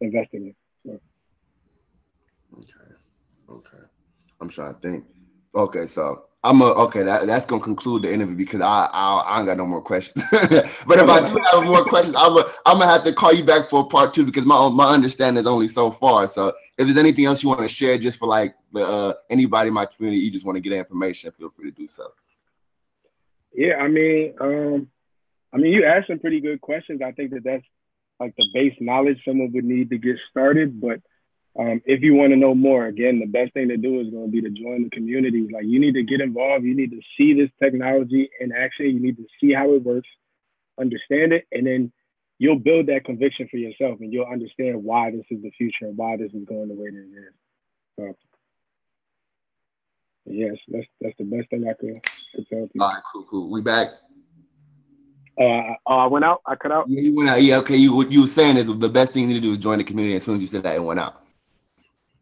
investing 0.00 0.46
in. 0.46 0.54
So. 0.84 1.00
Okay, 2.58 2.94
okay. 3.50 3.84
I'm 4.40 4.48
trying 4.48 4.74
to 4.74 4.80
think. 4.80 5.04
Okay, 5.54 5.86
so 5.86 6.26
I'm 6.44 6.60
a, 6.60 6.66
okay. 6.66 7.02
That, 7.02 7.26
that's 7.26 7.46
gonna 7.46 7.62
conclude 7.62 8.02
the 8.02 8.12
interview 8.12 8.36
because 8.36 8.60
I 8.60 8.88
I, 8.92 9.14
I 9.20 9.38
ain't 9.38 9.46
got 9.46 9.56
no 9.56 9.66
more 9.66 9.80
questions. 9.80 10.22
but 10.30 10.52
if 10.52 11.08
I 11.08 11.32
do 11.32 11.40
have 11.50 11.64
more 11.64 11.84
questions, 11.84 12.14
I'm 12.16 12.36
a, 12.36 12.44
I'm 12.66 12.78
gonna 12.78 12.86
have 12.86 13.02
to 13.04 13.14
call 13.14 13.32
you 13.32 13.44
back 13.44 13.70
for 13.70 13.88
part 13.88 14.12
two 14.12 14.26
because 14.26 14.44
my 14.44 14.68
my 14.68 14.90
understanding 14.90 15.40
is 15.40 15.46
only 15.46 15.68
so 15.68 15.90
far. 15.90 16.28
So 16.28 16.48
if 16.76 16.86
there's 16.86 16.98
anything 16.98 17.24
else 17.24 17.42
you 17.42 17.48
want 17.48 17.62
to 17.62 17.68
share, 17.68 17.96
just 17.96 18.18
for 18.18 18.28
like 18.28 18.54
uh, 18.76 19.14
anybody 19.30 19.68
in 19.68 19.74
my 19.74 19.86
community, 19.86 20.22
you 20.22 20.30
just 20.30 20.44
want 20.44 20.56
to 20.56 20.60
get 20.60 20.72
information, 20.72 21.32
feel 21.32 21.48
free 21.48 21.70
to 21.70 21.76
do 21.76 21.88
so. 21.88 22.12
Yeah, 23.54 23.76
I 23.76 23.88
mean, 23.88 24.34
um, 24.38 24.88
I 25.52 25.56
mean, 25.56 25.72
you 25.72 25.86
asked 25.86 26.08
some 26.08 26.18
pretty 26.18 26.40
good 26.40 26.60
questions. 26.60 27.00
I 27.02 27.12
think 27.12 27.30
that 27.30 27.44
that's 27.44 27.64
like 28.20 28.34
the 28.36 28.46
base 28.52 28.74
knowledge 28.80 29.22
someone 29.24 29.50
would 29.52 29.64
need 29.64 29.88
to 29.90 29.98
get 29.98 30.16
started, 30.30 30.78
but 30.78 31.00
um, 31.56 31.80
if 31.84 32.02
you 32.02 32.14
want 32.14 32.32
to 32.32 32.36
know 32.36 32.54
more, 32.54 32.86
again, 32.86 33.20
the 33.20 33.26
best 33.26 33.52
thing 33.52 33.68
to 33.68 33.76
do 33.76 34.00
is 34.00 34.10
going 34.10 34.26
to 34.26 34.30
be 34.30 34.40
to 34.42 34.50
join 34.50 34.84
the 34.84 34.90
community. 34.90 35.48
Like 35.52 35.64
you 35.64 35.78
need 35.78 35.94
to 35.94 36.02
get 36.02 36.20
involved. 36.20 36.64
You 36.64 36.74
need 36.74 36.90
to 36.90 37.00
see 37.16 37.32
this 37.34 37.50
technology 37.62 38.28
in 38.40 38.52
action. 38.52 38.86
You 38.86 39.00
need 39.00 39.16
to 39.18 39.26
see 39.40 39.52
how 39.52 39.72
it 39.72 39.82
works, 39.82 40.08
understand 40.80 41.32
it, 41.32 41.46
and 41.52 41.64
then 41.66 41.92
you'll 42.38 42.58
build 42.58 42.86
that 42.86 43.04
conviction 43.04 43.46
for 43.48 43.56
yourself, 43.56 44.00
and 44.00 44.12
you'll 44.12 44.26
understand 44.26 44.82
why 44.82 45.12
this 45.12 45.24
is 45.30 45.42
the 45.42 45.50
future 45.52 45.86
and 45.86 45.96
why 45.96 46.16
this 46.16 46.32
is 46.32 46.44
going 46.44 46.68
the 46.68 46.74
way 46.74 46.90
that 46.90 46.98
it 46.98 47.18
is. 47.18 47.34
So, 47.96 48.16
yes, 50.26 50.56
that's 50.66 50.86
that's 51.00 51.16
the 51.18 51.24
best 51.24 51.50
thing 51.50 51.68
I 51.68 51.74
could, 51.74 52.02
could 52.34 52.48
tell 52.48 52.66
people. 52.66 52.82
All 52.82 52.92
right, 52.92 53.02
cool, 53.12 53.26
cool. 53.30 53.48
We 53.48 53.60
back. 53.60 53.88
Uh, 55.40 55.74
I 55.86 56.06
went 56.06 56.24
out. 56.24 56.42
I 56.46 56.56
cut 56.56 56.72
out. 56.72 56.88
Yeah, 56.88 57.00
you 57.00 57.14
went 57.14 57.28
out. 57.28 57.42
Yeah, 57.42 57.58
okay. 57.58 57.76
You 57.76 58.04
you 58.08 58.22
were 58.22 58.26
saying 58.26 58.56
that 58.56 58.64
the 58.64 58.88
best 58.88 59.12
thing 59.12 59.22
you 59.22 59.28
need 59.28 59.34
to 59.34 59.40
do 59.40 59.52
is 59.52 59.58
join 59.58 59.78
the 59.78 59.84
community. 59.84 60.16
As 60.16 60.24
soon 60.24 60.34
as 60.34 60.40
you 60.40 60.48
said 60.48 60.64
that, 60.64 60.74
it 60.74 60.82
went 60.82 60.98
out. 60.98 61.23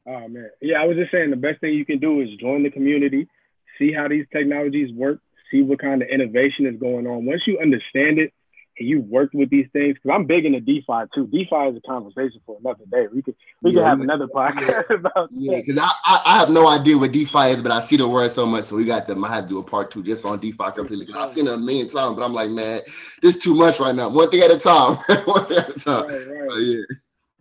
Oh 0.07 0.29
man, 0.29 0.51
yeah, 0.61 0.83
I 0.83 0.87
was 0.87 0.97
just 0.97 1.13
saying 1.13 1.31
the 1.31 1.37
best 1.37 1.61
thing 1.61 1.75
you 1.75 1.87
can 1.87 1.99
do 1.99 2.21
is 2.21 2.29
join 2.41 2.65
the 2.65 2.71
community, 2.71 3.29
see 3.79 3.93
how 3.93 4.09
these 4.09 4.27
technologies 4.33 4.93
work, 4.93 5.21
see 5.51 5.63
what 5.63 5.79
kind 5.79 6.03
of 6.03 6.09
innovation 6.09 6.67
is 6.67 6.79
going 6.81 7.07
on. 7.07 7.25
Once 7.25 7.43
you 7.47 7.59
understand 7.61 8.19
it 8.19 8.33
and 8.79 8.89
you 8.89 9.01
worked 9.01 9.33
with 9.33 9.49
these 9.51 9.69
things, 9.73 9.95
because 9.95 10.11
I'm 10.13 10.27
big 10.27 10.45
into 10.45 10.61
DeFi 10.61 11.05
too. 11.15 11.29
DeFi 11.29 11.69
is 11.69 11.77
a 11.77 11.81
conversation 11.87 12.41
for 12.45 12.59
another 12.59 12.85
day. 12.91 13.07
We 13.15 13.23
could 13.23 13.37
we 13.63 13.71
yeah, 13.71 13.81
could 13.81 13.87
have 13.87 14.01
another 14.01 14.27
podcast 14.27 14.85
yeah. 14.91 14.97
about 14.97 15.29
yeah, 15.31 15.61
because 15.61 15.79
I, 15.79 15.91
I, 16.05 16.23
I 16.25 16.39
have 16.39 16.51
no 16.51 16.67
idea 16.67 16.99
what 16.99 17.13
DeFi 17.13 17.51
is, 17.51 17.63
but 17.63 17.71
I 17.71 17.81
see 17.81 17.97
the 17.97 18.09
word 18.09 18.33
so 18.33 18.45
much, 18.45 18.65
so 18.65 18.77
we 18.77 18.85
got 18.85 19.07
them. 19.07 19.25
I 19.25 19.33
had 19.33 19.43
to 19.43 19.49
do 19.49 19.59
a 19.59 19.63
part 19.63 19.93
two 19.93 20.03
just 20.03 20.25
on 20.25 20.41
DeFi 20.41 20.73
completely. 20.75 21.07
Because 21.07 21.29
I've 21.29 21.35
seen 21.35 21.47
it 21.47 21.53
a 21.53 21.59
million 21.59 21.89
times, 21.89 22.17
but 22.17 22.25
I'm 22.25 22.35
like, 22.35 22.51
man, 22.51 22.81
this 23.21 23.39
too 23.39 23.55
much 23.55 23.79
right 23.79 23.95
now. 23.95 24.09
One 24.09 24.31
thing 24.31 24.41
at 24.41 24.51
a 24.51 24.59
time. 24.59 24.97
One 25.27 25.47
thing 25.47 25.59
at 25.59 25.77
a 25.77 25.79
time. 25.79 26.07
Right, 26.09 26.27
right. 26.27 26.59
yeah, 26.59 26.83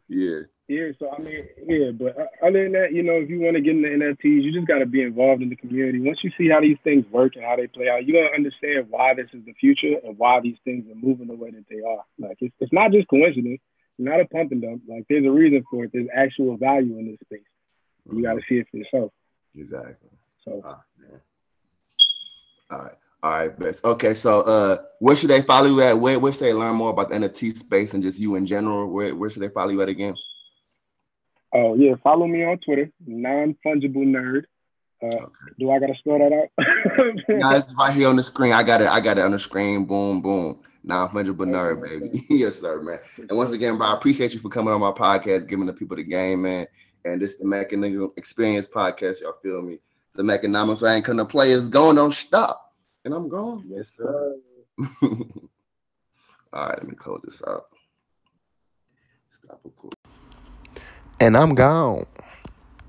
yeah. 0.09 0.39
Yeah, 0.71 0.91
so 0.99 1.11
I 1.11 1.19
mean, 1.19 1.49
yeah, 1.67 1.91
but 1.91 2.15
other 2.41 2.63
than 2.63 2.71
that, 2.71 2.93
you 2.93 3.03
know, 3.03 3.15
if 3.15 3.29
you 3.29 3.41
want 3.41 3.57
to 3.57 3.61
get 3.61 3.75
into 3.75 3.89
NFTs, 3.89 4.41
you 4.41 4.53
just 4.53 4.69
got 4.69 4.79
to 4.79 4.85
be 4.85 5.01
involved 5.01 5.41
in 5.41 5.49
the 5.49 5.57
community. 5.57 5.99
Once 5.99 6.19
you 6.23 6.31
see 6.37 6.47
how 6.47 6.61
these 6.61 6.77
things 6.81 7.03
work 7.11 7.35
and 7.35 7.43
how 7.43 7.57
they 7.57 7.67
play 7.67 7.89
out, 7.89 8.05
you're 8.05 8.23
gonna 8.23 8.33
understand 8.33 8.87
why 8.89 9.13
this 9.13 9.27
is 9.33 9.43
the 9.43 9.51
future 9.51 9.99
and 10.01 10.17
why 10.17 10.39
these 10.39 10.55
things 10.63 10.89
are 10.89 10.95
moving 10.95 11.27
the 11.27 11.35
way 11.35 11.51
that 11.51 11.65
they 11.69 11.81
are. 11.85 12.05
Like 12.17 12.37
it's, 12.39 12.55
it's 12.61 12.71
not 12.71 12.93
just 12.93 13.09
coincidence, 13.09 13.59
it's 13.99 14.07
not 14.07 14.21
a 14.21 14.25
pump 14.25 14.53
and 14.53 14.61
dump. 14.61 14.83
Like 14.87 15.03
there's 15.09 15.25
a 15.25 15.29
reason 15.29 15.61
for 15.69 15.83
it. 15.83 15.91
There's 15.93 16.07
actual 16.15 16.55
value 16.55 16.97
in 16.99 17.11
this 17.11 17.19
space. 17.19 17.45
You 18.05 18.13
mm-hmm. 18.13 18.23
got 18.23 18.35
to 18.35 18.41
see 18.47 18.55
it 18.55 18.67
for 18.71 18.77
yourself. 18.77 19.11
Exactly. 19.53 20.09
So. 20.45 20.61
Ah, 20.63 20.83
All 22.71 22.79
right. 22.79 22.97
All 23.23 23.31
right, 23.31 23.59
best. 23.59 23.83
Okay, 23.83 24.13
so 24.13 24.41
uh, 24.43 24.77
where 24.99 25.17
should 25.17 25.29
they 25.31 25.41
follow 25.41 25.67
you 25.67 25.81
at? 25.81 25.99
Where, 25.99 26.17
where 26.17 26.31
should 26.31 26.45
they 26.45 26.53
learn 26.53 26.75
more 26.75 26.91
about 26.91 27.09
the 27.09 27.15
NFT 27.15 27.57
space 27.57 27.93
and 27.93 28.01
just 28.01 28.19
you 28.19 28.35
in 28.35 28.47
general? 28.47 28.87
Where, 28.87 29.13
where 29.13 29.29
should 29.29 29.43
they 29.43 29.49
follow 29.49 29.69
you 29.69 29.81
at 29.81 29.89
again? 29.89 30.15
Oh 31.53 31.75
yeah, 31.75 31.95
follow 32.03 32.27
me 32.27 32.43
on 32.43 32.57
Twitter, 32.59 32.91
non 33.05 33.55
fungible 33.65 34.05
nerd. 34.05 34.43
Uh, 35.03 35.07
okay. 35.07 35.33
Do 35.59 35.71
I 35.71 35.79
gotta 35.79 35.95
spell 35.95 36.19
that 36.19 36.31
out? 36.31 37.15
no, 37.29 37.49
it's 37.57 37.73
right 37.73 37.93
here 37.93 38.07
on 38.07 38.15
the 38.15 38.23
screen. 38.23 38.53
I 38.53 38.63
got 38.63 38.81
it. 38.81 38.87
I 38.87 38.99
got 38.99 39.17
it 39.17 39.25
on 39.25 39.31
the 39.31 39.39
screen. 39.39 39.85
Boom, 39.85 40.21
boom. 40.21 40.59
Non 40.83 41.09
fungible 41.09 41.47
nerd, 41.47 41.81
baby. 41.81 42.25
yes, 42.29 42.59
sir, 42.59 42.81
man. 42.81 42.99
And 43.17 43.37
once 43.37 43.51
again, 43.51 43.77
bro, 43.77 43.87
I 43.87 43.93
appreciate 43.93 44.33
you 44.33 44.39
for 44.39 44.49
coming 44.49 44.73
on 44.73 44.79
my 44.79 44.91
podcast, 44.91 45.47
giving 45.47 45.65
the 45.65 45.73
people 45.73 45.97
the 45.97 46.03
game, 46.03 46.43
man. 46.43 46.67
And 47.03 47.19
this 47.19 47.37
the 47.37 47.45
Mechanism 47.45 48.11
Experience 48.15 48.67
podcast. 48.67 49.21
Y'all 49.21 49.37
feel 49.41 49.61
me? 49.61 49.79
It's 50.07 50.15
The 50.15 50.23
Mekanomics 50.23 50.87
I 50.87 50.95
ain't 50.95 51.05
gonna 51.05 51.25
play 51.25 51.51
It's 51.51 51.67
going. 51.67 51.95
Don't 51.95 52.13
stop. 52.13 52.73
And 53.03 53.13
I'm 53.13 53.27
gone. 53.27 53.65
Yes, 53.67 53.97
sir. 53.97 54.35
All 56.53 56.67
right, 56.67 56.77
let 56.77 56.87
me 56.87 56.95
close 56.95 57.21
this 57.23 57.41
out. 57.47 57.65
Stop 59.29 59.61
and 61.21 61.37
I'm 61.37 61.55
gone. 61.55 62.07